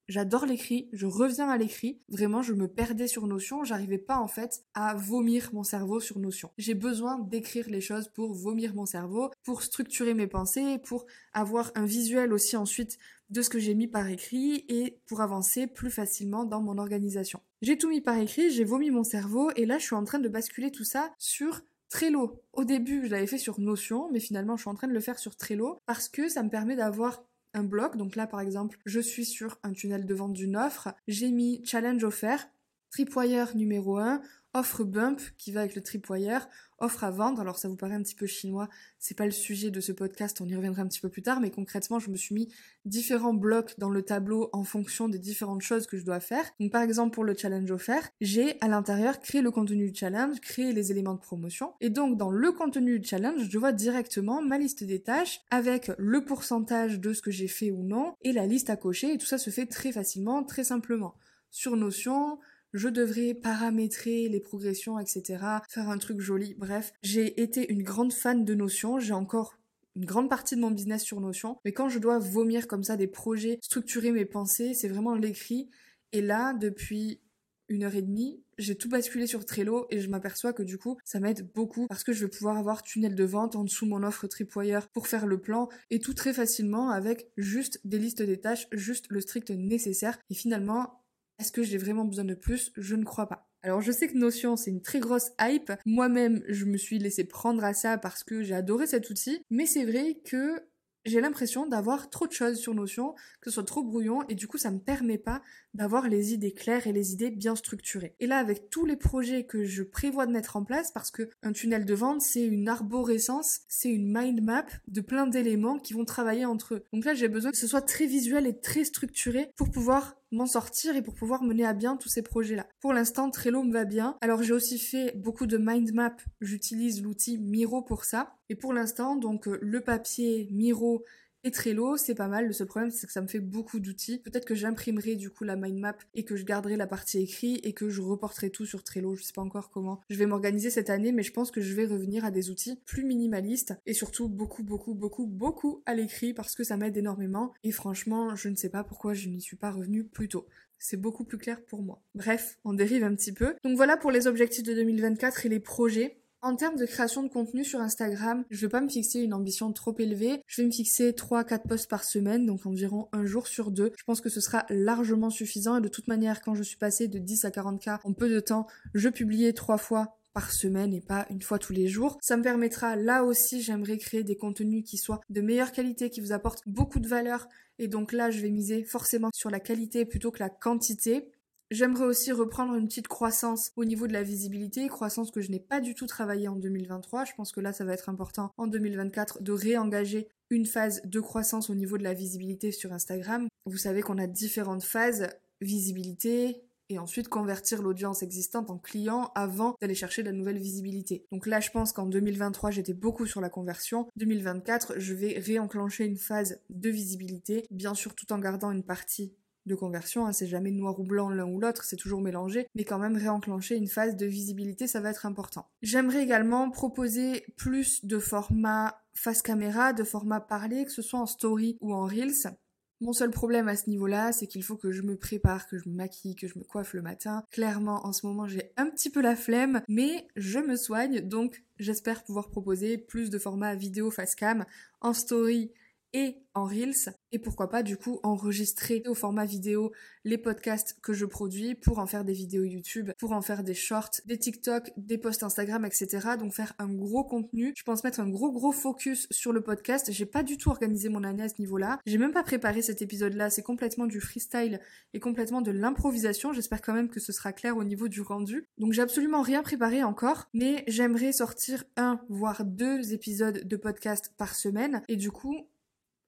J'adore 0.07 0.45
l'écrit, 0.45 0.87
je 0.93 1.05
reviens 1.05 1.49
à 1.49 1.57
l'écrit. 1.57 1.99
Vraiment, 2.07 2.41
je 2.41 2.53
me 2.53 2.69
perdais 2.69 3.07
sur 3.07 3.27
Notion, 3.27 3.65
j'arrivais 3.65 3.97
pas 3.97 4.17
en 4.17 4.27
fait 4.27 4.63
à 4.73 4.95
vomir 4.95 5.49
mon 5.51 5.63
cerveau 5.63 5.99
sur 5.99 6.17
Notion. 6.19 6.49
J'ai 6.57 6.75
besoin 6.75 7.19
d'écrire 7.19 7.69
les 7.69 7.81
choses 7.81 8.07
pour 8.07 8.33
vomir 8.33 8.73
mon 8.73 8.85
cerveau, 8.85 9.31
pour 9.43 9.63
structurer 9.63 10.13
mes 10.13 10.27
pensées, 10.27 10.77
pour 10.85 11.05
avoir 11.33 11.71
un 11.75 11.85
visuel 11.85 12.31
aussi 12.31 12.55
ensuite 12.55 12.97
de 13.29 13.41
ce 13.41 13.49
que 13.49 13.59
j'ai 13.59 13.75
mis 13.75 13.87
par 13.87 14.07
écrit 14.07 14.63
et 14.69 15.01
pour 15.07 15.19
avancer 15.19 15.67
plus 15.67 15.91
facilement 15.91 16.45
dans 16.45 16.61
mon 16.61 16.77
organisation. 16.77 17.41
J'ai 17.61 17.77
tout 17.77 17.89
mis 17.89 17.99
par 17.99 18.17
écrit, 18.17 18.49
j'ai 18.49 18.63
vomi 18.63 18.91
mon 18.91 19.03
cerveau 19.03 19.51
et 19.57 19.65
là 19.65 19.77
je 19.77 19.83
suis 19.83 19.95
en 19.95 20.05
train 20.05 20.19
de 20.19 20.29
basculer 20.29 20.71
tout 20.71 20.85
ça 20.85 21.11
sur 21.17 21.61
Trello. 21.89 22.41
Au 22.53 22.63
début, 22.63 23.05
je 23.05 23.11
l'avais 23.11 23.27
fait 23.27 23.37
sur 23.37 23.59
Notion, 23.59 24.09
mais 24.11 24.19
finalement, 24.19 24.57
je 24.57 24.61
suis 24.61 24.69
en 24.69 24.75
train 24.75 24.87
de 24.87 24.93
le 24.93 24.99
faire 24.99 25.19
sur 25.19 25.35
Trello 25.35 25.79
parce 25.85 26.09
que 26.09 26.27
ça 26.27 26.43
me 26.43 26.49
permet 26.49 26.75
d'avoir 26.75 27.23
un 27.53 27.63
bloc. 27.63 27.97
Donc 27.97 28.15
là, 28.15 28.27
par 28.27 28.41
exemple, 28.41 28.77
je 28.85 28.99
suis 28.99 29.25
sur 29.25 29.57
un 29.63 29.73
tunnel 29.73 30.05
de 30.05 30.13
vente 30.13 30.33
d'une 30.33 30.57
offre. 30.57 30.89
J'ai 31.07 31.31
mis 31.31 31.61
challenge 31.65 32.03
offert, 32.03 32.47
tripwire 32.89 33.55
numéro 33.55 33.97
1, 33.97 34.21
offre 34.53 34.83
bump 34.83 35.21
qui 35.37 35.51
va 35.51 35.61
avec 35.61 35.75
le 35.75 35.81
tripwire, 35.81 36.47
offre 36.79 37.03
à 37.03 37.11
vendre. 37.11 37.41
Alors 37.41 37.57
ça 37.57 37.67
vous 37.67 37.75
paraît 37.75 37.95
un 37.95 38.03
petit 38.03 38.15
peu 38.15 38.25
chinois, 38.25 38.69
c'est 38.99 39.17
pas 39.17 39.25
le 39.25 39.31
sujet 39.31 39.71
de 39.71 39.79
ce 39.79 39.91
podcast, 39.91 40.41
on 40.41 40.47
y 40.47 40.55
reviendra 40.55 40.81
un 40.81 40.87
petit 40.87 40.99
peu 40.99 41.09
plus 41.09 41.21
tard, 41.21 41.39
mais 41.39 41.49
concrètement, 41.49 41.99
je 41.99 42.09
me 42.09 42.17
suis 42.17 42.35
mis 42.35 42.53
différents 42.85 43.33
blocs 43.33 43.75
dans 43.77 43.89
le 43.89 44.01
tableau 44.01 44.49
en 44.53 44.63
fonction 44.63 45.09
des 45.09 45.19
différentes 45.19 45.61
choses 45.61 45.87
que 45.87 45.97
je 45.97 46.05
dois 46.05 46.19
faire. 46.19 46.45
Donc 46.59 46.71
par 46.71 46.81
exemple 46.81 47.13
pour 47.13 47.23
le 47.23 47.35
challenge 47.35 47.69
offert, 47.71 48.09
j'ai 48.21 48.59
à 48.61 48.67
l'intérieur 48.67 49.19
créé 49.19 49.41
le 49.41 49.51
contenu 49.51 49.91
du 49.91 49.97
challenge, 49.97 50.39
créé 50.41 50.73
les 50.73 50.91
éléments 50.91 51.13
de 51.13 51.19
promotion 51.19 51.73
et 51.81 51.89
donc 51.89 52.17
dans 52.17 52.31
le 52.31 52.51
contenu 52.51 52.99
du 52.99 53.07
challenge, 53.07 53.47
je 53.49 53.57
vois 53.57 53.71
directement 53.71 54.41
ma 54.41 54.57
liste 54.57 54.83
des 54.83 55.01
tâches 55.01 55.41
avec 55.51 55.91
le 55.97 56.23
pourcentage 56.23 56.99
de 56.99 57.13
ce 57.13 57.21
que 57.21 57.31
j'ai 57.31 57.47
fait 57.47 57.71
ou 57.71 57.83
non 57.83 58.15
et 58.21 58.31
la 58.31 58.45
liste 58.45 58.69
à 58.69 58.75
cocher 58.75 59.13
et 59.13 59.17
tout 59.17 59.25
ça 59.25 59.37
se 59.37 59.49
fait 59.49 59.65
très 59.65 59.91
facilement, 59.91 60.43
très 60.43 60.63
simplement. 60.63 61.15
Sur 61.49 61.75
Notion, 61.75 62.39
je 62.73 62.89
devrais 62.89 63.33
paramétrer 63.33 64.27
les 64.29 64.39
progressions, 64.39 64.99
etc. 64.99 65.43
Faire 65.69 65.89
un 65.89 65.97
truc 65.97 66.19
joli. 66.19 66.55
Bref, 66.57 66.93
j'ai 67.01 67.41
été 67.41 67.71
une 67.71 67.83
grande 67.83 68.13
fan 68.13 68.45
de 68.45 68.53
Notion. 68.53 68.99
J'ai 68.99 69.13
encore 69.13 69.57
une 69.95 70.05
grande 70.05 70.29
partie 70.29 70.55
de 70.55 70.61
mon 70.61 70.71
business 70.71 71.03
sur 71.03 71.19
Notion. 71.19 71.57
Mais 71.65 71.71
quand 71.71 71.89
je 71.89 71.99
dois 71.99 72.19
vomir 72.19 72.67
comme 72.67 72.83
ça 72.83 72.97
des 72.97 73.07
projets, 73.07 73.57
structurer 73.61 74.11
mes 74.11 74.25
pensées, 74.25 74.73
c'est 74.73 74.87
vraiment 74.87 75.15
l'écrit. 75.15 75.69
Et 76.13 76.21
là, 76.21 76.53
depuis 76.53 77.21
une 77.69 77.83
heure 77.83 77.95
et 77.95 78.01
demie, 78.01 78.41
j'ai 78.57 78.75
tout 78.75 78.89
basculé 78.89 79.27
sur 79.27 79.45
Trello 79.45 79.87
et 79.89 79.99
je 79.99 80.09
m'aperçois 80.09 80.53
que 80.53 80.63
du 80.63 80.77
coup, 80.77 80.97
ça 81.03 81.19
m'aide 81.19 81.51
beaucoup 81.53 81.87
parce 81.87 82.03
que 82.03 82.13
je 82.13 82.25
vais 82.25 82.29
pouvoir 82.29 82.57
avoir 82.57 82.81
tunnel 82.81 83.13
de 83.13 83.23
vente 83.23 83.55
en 83.55 83.63
dessous 83.63 83.85
mon 83.85 84.03
offre 84.03 84.27
Tripwire 84.27 84.87
pour 84.89 85.07
faire 85.07 85.25
le 85.25 85.39
plan 85.39 85.67
et 85.89 85.99
tout 85.99 86.13
très 86.13 86.33
facilement 86.33 86.89
avec 86.89 87.29
juste 87.37 87.81
des 87.83 87.99
listes 87.99 88.21
des 88.21 88.39
tâches, 88.39 88.67
juste 88.71 89.07
le 89.09 89.21
strict 89.21 89.51
nécessaire. 89.51 90.17
Et 90.29 90.33
finalement, 90.33 91.01
est-ce 91.39 91.51
que 91.51 91.63
j'ai 91.63 91.77
vraiment 91.77 92.05
besoin 92.05 92.25
de 92.25 92.33
plus? 92.33 92.71
Je 92.77 92.95
ne 92.95 93.03
crois 93.03 93.27
pas. 93.27 93.49
Alors 93.63 93.81
je 93.81 93.91
sais 93.91 94.07
que 94.07 94.17
Notion 94.17 94.55
c'est 94.55 94.71
une 94.71 94.81
très 94.81 94.99
grosse 94.99 95.31
hype. 95.39 95.71
Moi-même 95.85 96.43
je 96.47 96.65
me 96.65 96.77
suis 96.77 96.99
laissé 96.99 97.23
prendre 97.23 97.63
à 97.63 97.73
ça 97.73 97.97
parce 97.97 98.23
que 98.23 98.43
j'ai 98.43 98.55
adoré 98.55 98.87
cet 98.87 99.09
outil. 99.09 99.41
Mais 99.49 99.65
c'est 99.65 99.85
vrai 99.85 100.19
que 100.23 100.61
j'ai 101.07 101.21
l'impression 101.21 101.65
d'avoir 101.67 102.09
trop 102.09 102.27
de 102.27 102.33
choses 102.33 102.57
sur 102.57 102.73
Notion, 102.73 103.13
que 103.39 103.49
ce 103.49 103.55
soit 103.55 103.63
trop 103.63 103.81
brouillon, 103.81 104.27
et 104.27 104.35
du 104.35 104.47
coup 104.47 104.57
ça 104.57 104.71
me 104.71 104.79
permet 104.79 105.17
pas 105.17 105.41
d'avoir 105.73 106.09
les 106.09 106.33
idées 106.33 106.53
claires 106.53 106.85
et 106.85 106.91
les 106.91 107.13
idées 107.13 107.31
bien 107.31 107.55
structurées. 107.55 108.15
Et 108.19 108.27
là, 108.27 108.37
avec 108.37 108.69
tous 108.69 108.85
les 108.85 108.97
projets 108.97 109.45
que 109.45 109.63
je 109.63 109.83
prévois 109.83 110.25
de 110.25 110.31
mettre 110.31 110.57
en 110.57 110.63
place, 110.63 110.91
parce 110.91 111.11
que 111.11 111.29
un 111.43 111.53
tunnel 111.53 111.85
de 111.85 111.93
vente, 111.93 112.21
c'est 112.21 112.45
une 112.45 112.67
arborescence, 112.67 113.61
c'est 113.69 113.89
une 113.89 114.11
mind 114.13 114.43
map 114.43 114.65
de 114.87 115.01
plein 115.01 115.27
d'éléments 115.27 115.79
qui 115.79 115.93
vont 115.93 116.05
travailler 116.05 116.45
entre 116.45 116.75
eux. 116.75 116.83
Donc 116.91 117.05
là, 117.05 117.13
j'ai 117.13 117.29
besoin 117.29 117.51
que 117.51 117.57
ce 117.57 117.67
soit 117.67 117.81
très 117.81 118.05
visuel 118.05 118.45
et 118.45 118.59
très 118.59 118.83
structuré 118.83 119.51
pour 119.55 119.71
pouvoir 119.71 120.16
m'en 120.31 120.45
sortir 120.45 120.95
et 120.95 121.01
pour 121.01 121.15
pouvoir 121.15 121.43
mener 121.43 121.65
à 121.65 121.73
bien 121.73 121.97
tous 121.97 122.09
ces 122.09 122.21
projets-là. 122.21 122.67
Pour 122.79 122.93
l'instant, 122.93 123.29
Trello 123.29 123.63
me 123.63 123.71
va 123.71 123.85
bien. 123.85 124.17
Alors 124.21 124.43
j'ai 124.43 124.53
aussi 124.53 124.79
fait 124.79 125.13
beaucoup 125.15 125.45
de 125.45 125.57
mind 125.57 125.93
map. 125.93 126.15
J'utilise 126.41 127.01
l'outil 127.01 127.37
Miro 127.37 127.81
pour 127.81 128.03
ça. 128.03 128.35
Et 128.49 128.55
pour 128.55 128.73
l'instant, 128.73 129.15
donc 129.15 129.47
euh, 129.47 129.57
le 129.61 129.81
papier 129.81 130.47
Miro 130.51 131.03
et 131.43 131.51
Trello, 131.51 131.97
c'est 131.97 132.15
pas 132.15 132.27
mal. 132.27 132.47
Le 132.47 132.53
seul 132.53 132.67
problème, 132.67 132.91
c'est 132.91 133.07
que 133.07 133.13
ça 133.13 133.21
me 133.21 133.27
fait 133.27 133.39
beaucoup 133.39 133.79
d'outils. 133.79 134.19
Peut-être 134.19 134.45
que 134.45 134.55
j'imprimerai 134.55 135.15
du 135.15 135.29
coup 135.29 135.43
la 135.43 135.55
mind 135.55 135.79
map 135.79 135.97
et 136.13 136.25
que 136.25 136.35
je 136.35 136.43
garderai 136.43 136.75
la 136.75 136.87
partie 136.87 137.19
écrit 137.19 137.59
et 137.63 137.73
que 137.73 137.89
je 137.89 138.01
reporterai 138.01 138.49
tout 138.49 138.65
sur 138.65 138.83
Trello. 138.83 139.15
Je 139.15 139.23
sais 139.23 139.33
pas 139.33 139.41
encore 139.41 139.69
comment. 139.69 140.01
Je 140.09 140.17
vais 140.17 140.25
m'organiser 140.25 140.69
cette 140.69 140.89
année, 140.89 141.11
mais 141.11 141.23
je 141.23 141.31
pense 141.31 141.51
que 141.51 141.61
je 141.61 141.73
vais 141.73 141.85
revenir 141.85 142.25
à 142.25 142.31
des 142.31 142.49
outils 142.49 142.79
plus 142.85 143.03
minimalistes 143.03 143.75
et 143.85 143.93
surtout 143.93 144.27
beaucoup, 144.27 144.63
beaucoup, 144.63 144.93
beaucoup, 144.93 145.27
beaucoup 145.27 145.83
à 145.85 145.93
l'écrit 145.95 146.33
parce 146.33 146.55
que 146.55 146.63
ça 146.63 146.77
m'aide 146.77 146.97
énormément. 146.97 147.53
Et 147.63 147.71
franchement, 147.71 148.35
je 148.35 148.49
ne 148.49 148.55
sais 148.55 148.69
pas 148.69 148.83
pourquoi 148.83 149.13
je 149.13 149.29
n'y 149.29 149.41
suis 149.41 149.57
pas 149.57 149.71
revenue 149.71 150.03
plus 150.03 150.27
tôt. 150.27 150.47
C'est 150.79 150.97
beaucoup 150.97 151.23
plus 151.23 151.37
clair 151.37 151.63
pour 151.65 151.81
moi. 151.81 152.01
Bref, 152.13 152.59
on 152.63 152.73
dérive 152.73 153.03
un 153.03 153.15
petit 153.15 153.31
peu. 153.31 153.55
Donc 153.63 153.75
voilà 153.77 153.97
pour 153.97 154.11
les 154.11 154.27
objectifs 154.27 154.63
de 154.63 154.73
2024 154.73 155.45
et 155.45 155.49
les 155.49 155.59
projets. 155.59 156.17
En 156.43 156.55
termes 156.55 156.75
de 156.75 156.85
création 156.85 157.23
de 157.23 157.29
contenu 157.29 157.65
sur 157.65 157.81
Instagram, 157.81 158.45
je 158.51 158.61
vais 158.61 158.69
pas 158.69 158.81
me 158.81 158.89
fixer 158.89 159.21
une 159.21 159.33
ambition 159.33 159.73
trop 159.73 159.95
élevée. 159.97 160.43
Je 160.45 160.61
vais 160.61 160.67
me 160.67 160.71
fixer 160.71 161.11
3-4 161.11 161.67
posts 161.67 161.89
par 161.89 162.03
semaine, 162.03 162.45
donc 162.45 162.67
environ 162.67 163.09
un 163.11 163.25
jour 163.25 163.47
sur 163.47 163.71
deux. 163.71 163.91
Je 163.97 164.03
pense 164.03 164.21
que 164.21 164.29
ce 164.29 164.39
sera 164.39 164.63
largement 164.69 165.31
suffisant 165.31 165.77
et 165.77 165.81
de 165.81 165.87
toute 165.87 166.07
manière, 166.07 166.41
quand 166.41 166.53
je 166.53 166.61
suis 166.61 166.77
passée 166.77 167.07
de 167.07 167.17
10 167.17 167.45
à 167.45 167.49
40k 167.49 167.99
en 168.03 168.13
peu 168.13 168.29
de 168.29 168.39
temps, 168.39 168.67
je 168.93 169.09
publiais 169.09 169.53
trois 169.53 169.79
fois 169.79 170.19
par 170.37 170.53
semaine 170.53 170.93
et 170.93 171.01
pas 171.01 171.25
une 171.31 171.41
fois 171.41 171.57
tous 171.57 171.73
les 171.73 171.87
jours. 171.87 172.19
Ça 172.21 172.37
me 172.37 172.43
permettra, 172.43 172.95
là 172.95 173.23
aussi, 173.23 173.63
j'aimerais 173.63 173.97
créer 173.97 174.23
des 174.23 174.37
contenus 174.37 174.83
qui 174.85 174.97
soient 174.97 175.21
de 175.31 175.41
meilleure 175.41 175.71
qualité, 175.71 176.11
qui 176.11 176.21
vous 176.21 176.33
apportent 176.33 176.61
beaucoup 176.67 176.99
de 176.99 177.07
valeur. 177.07 177.47
Et 177.79 177.87
donc 177.87 178.11
là, 178.11 178.29
je 178.29 178.39
vais 178.41 178.51
miser 178.51 178.83
forcément 178.83 179.31
sur 179.33 179.49
la 179.49 179.59
qualité 179.59 180.05
plutôt 180.05 180.29
que 180.29 180.37
la 180.37 180.49
quantité. 180.49 181.31
J'aimerais 181.69 182.05
aussi 182.05 182.31
reprendre 182.31 182.75
une 182.75 182.87
petite 182.87 183.09
croissance 183.09 183.71
au 183.75 183.83
niveau 183.83 184.07
de 184.07 184.13
la 184.13 184.23
visibilité, 184.23 184.87
croissance 184.87 185.31
que 185.31 185.41
je 185.41 185.51
n'ai 185.51 185.59
pas 185.59 185.81
du 185.81 185.95
tout 185.95 186.07
travaillé 186.07 186.47
en 186.47 186.55
2023. 186.55 187.25
Je 187.25 187.33
pense 187.35 187.51
que 187.51 187.59
là, 187.59 187.73
ça 187.73 187.83
va 187.83 187.93
être 187.93 188.07
important 188.07 188.51
en 188.55 188.67
2024 188.67 189.43
de 189.43 189.51
réengager 189.51 190.29
une 190.49 190.65
phase 190.65 191.01
de 191.03 191.19
croissance 191.19 191.69
au 191.69 191.75
niveau 191.75 191.97
de 191.97 192.03
la 192.03 192.13
visibilité 192.13 192.71
sur 192.71 192.93
Instagram. 192.93 193.47
Vous 193.65 193.77
savez 193.77 194.01
qu'on 194.01 194.17
a 194.17 194.27
différentes 194.27 194.83
phases, 194.83 195.27
visibilité, 195.59 196.63
et 196.89 196.99
ensuite 196.99 197.27
convertir 197.27 197.81
l'audience 197.81 198.23
existante 198.23 198.69
en 198.69 198.77
client 198.77 199.31
avant 199.35 199.75
d'aller 199.81 199.95
chercher 199.95 200.23
de 200.23 200.27
la 200.27 200.33
nouvelle 200.33 200.57
visibilité. 200.57 201.25
Donc 201.31 201.45
là, 201.47 201.59
je 201.59 201.69
pense 201.69 201.91
qu'en 201.91 202.05
2023, 202.05 202.71
j'étais 202.71 202.93
beaucoup 202.93 203.25
sur 203.25 203.41
la 203.41 203.49
conversion. 203.49 204.07
2024, 204.15 204.93
je 204.97 205.13
vais 205.13 205.37
réenclencher 205.37 206.05
une 206.05 206.17
phase 206.17 206.61
de 206.69 206.89
visibilité, 206.89 207.65
bien 207.71 207.93
sûr 207.93 208.15
tout 208.15 208.31
en 208.31 208.39
gardant 208.39 208.71
une 208.71 208.83
partie 208.83 209.33
de 209.67 209.75
conversion, 209.75 210.25
hein, 210.25 210.33
c'est 210.33 210.47
jamais 210.47 210.71
noir 210.71 210.99
ou 210.99 211.03
blanc 211.03 211.29
l'un 211.29 211.45
ou 211.45 211.59
l'autre, 211.59 211.83
c'est 211.83 211.95
toujours 211.95 212.21
mélangé, 212.21 212.67
mais 212.75 212.83
quand 212.83 212.99
même 212.99 213.15
réenclencher 213.15 213.75
une 213.75 213.87
phase 213.87 214.15
de 214.15 214.25
visibilité, 214.25 214.87
ça 214.87 214.99
va 214.99 215.11
être 215.11 215.25
important. 215.25 215.67
J'aimerais 215.81 216.23
également 216.23 216.69
proposer 216.69 217.45
plus 217.55 218.05
de 218.05 218.19
formats 218.19 219.01
face 219.13 219.41
caméra, 219.41 219.93
de 219.93 220.03
formats 220.03 220.39
parlés, 220.41 220.85
que 220.85 220.91
ce 220.91 221.01
soit 221.01 221.19
en 221.19 221.25
story 221.25 221.77
ou 221.81 221.93
en 221.93 222.05
reels. 222.05 222.55
Mon 222.99 223.13
seul 223.13 223.29
problème 223.29 223.67
à 223.67 223.75
ce 223.75 223.91
niveau-là, 223.91 224.31
c'est 224.31 224.47
qu'il 224.47 224.63
faut 224.63 224.75
que 224.75 224.91
je 224.91 225.03
me 225.03 225.17
prépare, 225.17 225.67
que 225.67 225.77
je 225.77 225.87
me 225.87 225.93
maquille, 225.93 226.35
que 226.35 226.47
je 226.47 226.57
me 226.57 226.63
coiffe 226.63 226.93
le 226.93 227.03
matin. 227.03 227.43
Clairement, 227.51 228.07
en 228.07 228.11
ce 228.11 228.25
moment, 228.25 228.47
j'ai 228.47 228.71
un 228.75 228.89
petit 228.89 229.11
peu 229.11 229.21
la 229.21 229.35
flemme, 229.35 229.81
mais 229.87 230.27
je 230.35 230.57
me 230.57 230.75
soigne, 230.75 231.21
donc 231.21 231.63
j'espère 231.77 232.23
pouvoir 232.23 232.49
proposer 232.49 232.97
plus 232.97 233.29
de 233.29 233.37
formats 233.37 233.75
vidéo 233.75 234.09
face 234.09 234.33
cam 234.33 234.65
en 235.01 235.13
story 235.13 235.71
et 236.17 236.41
en 236.55 236.65
Reels 236.65 237.13
et 237.31 237.37
pourquoi 237.37 237.69
pas 237.69 237.83
du 237.83 237.95
coup 237.95 238.19
enregistrer 238.23 239.03
au 239.05 239.13
format 239.13 239.45
vidéo 239.45 239.91
les 240.23 240.39
podcasts 240.39 240.97
que 241.03 241.13
je 241.13 241.25
produis 241.25 241.75
pour 241.75 241.99
en 241.99 242.07
faire 242.07 242.25
des 242.25 242.33
vidéos 242.33 242.63
YouTube, 242.63 243.11
pour 243.19 243.33
en 243.33 243.41
faire 243.41 243.63
des 243.63 243.75
shorts, 243.75 244.21
des 244.25 244.39
TikTok, 244.39 244.91
des 244.97 245.19
posts 245.19 245.43
Instagram, 245.43 245.85
etc. 245.85 246.29
Donc 246.39 246.53
faire 246.53 246.73
un 246.79 246.91
gros 246.91 247.23
contenu. 247.23 247.71
Je 247.77 247.83
pense 247.83 248.03
mettre 248.03 248.19
un 248.19 248.27
gros 248.27 248.51
gros 248.51 248.71
focus 248.71 249.27
sur 249.29 249.53
le 249.53 249.61
podcast. 249.61 250.11
J'ai 250.11 250.25
pas 250.25 250.41
du 250.41 250.57
tout 250.57 250.69
organisé 250.69 251.09
mon 251.09 251.23
année 251.23 251.43
à 251.43 251.49
ce 251.49 251.59
niveau-là. 251.59 251.99
J'ai 252.07 252.17
même 252.17 252.33
pas 252.33 252.43
préparé 252.43 252.81
cet 252.81 253.03
épisode-là. 253.03 253.51
C'est 253.51 253.61
complètement 253.61 254.07
du 254.07 254.19
freestyle 254.19 254.79
et 255.13 255.19
complètement 255.19 255.61
de 255.61 255.69
l'improvisation. 255.69 256.51
J'espère 256.51 256.81
quand 256.81 256.93
même 256.93 257.09
que 257.09 257.19
ce 257.19 257.31
sera 257.31 257.53
clair 257.53 257.77
au 257.77 257.83
niveau 257.83 258.07
du 258.07 258.21
rendu. 258.21 258.65
Donc 258.79 258.93
j'ai 258.93 259.03
absolument 259.03 259.43
rien 259.43 259.61
préparé 259.61 260.03
encore, 260.03 260.49
mais 260.55 260.83
j'aimerais 260.87 261.33
sortir 261.33 261.83
un 261.95 262.19
voire 262.29 262.65
deux 262.65 263.13
épisodes 263.13 263.67
de 263.67 263.77
podcast 263.77 264.33
par 264.37 264.55
semaine 264.55 265.03
et 265.07 265.17
du 265.17 265.29
coup 265.29 265.67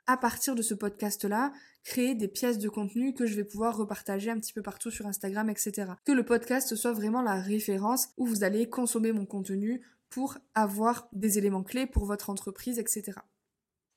à 0.09 0.17
partir 0.17 0.55
de 0.55 0.63
ce 0.63 0.73
podcast-là, 0.73 1.53
créer 1.83 2.15
des 2.15 2.27
pièces 2.27 2.57
de 2.57 2.67
contenu 2.67 3.13
que 3.13 3.27
je 3.27 3.35
vais 3.35 3.43
pouvoir 3.43 3.77
repartager 3.77 4.31
un 4.31 4.39
petit 4.39 4.53
peu 4.53 4.63
partout 4.63 4.89
sur 4.89 5.05
Instagram, 5.05 5.51
etc. 5.51 5.91
Que 6.03 6.11
le 6.11 6.25
podcast 6.25 6.75
soit 6.75 6.93
vraiment 6.93 7.21
la 7.21 7.39
référence 7.39 8.07
où 8.17 8.25
vous 8.25 8.43
allez 8.43 8.67
consommer 8.67 9.11
mon 9.11 9.27
contenu 9.27 9.85
pour 10.09 10.39
avoir 10.55 11.09
des 11.13 11.37
éléments 11.37 11.61
clés 11.61 11.85
pour 11.85 12.05
votre 12.05 12.31
entreprise, 12.31 12.79
etc. 12.79 13.19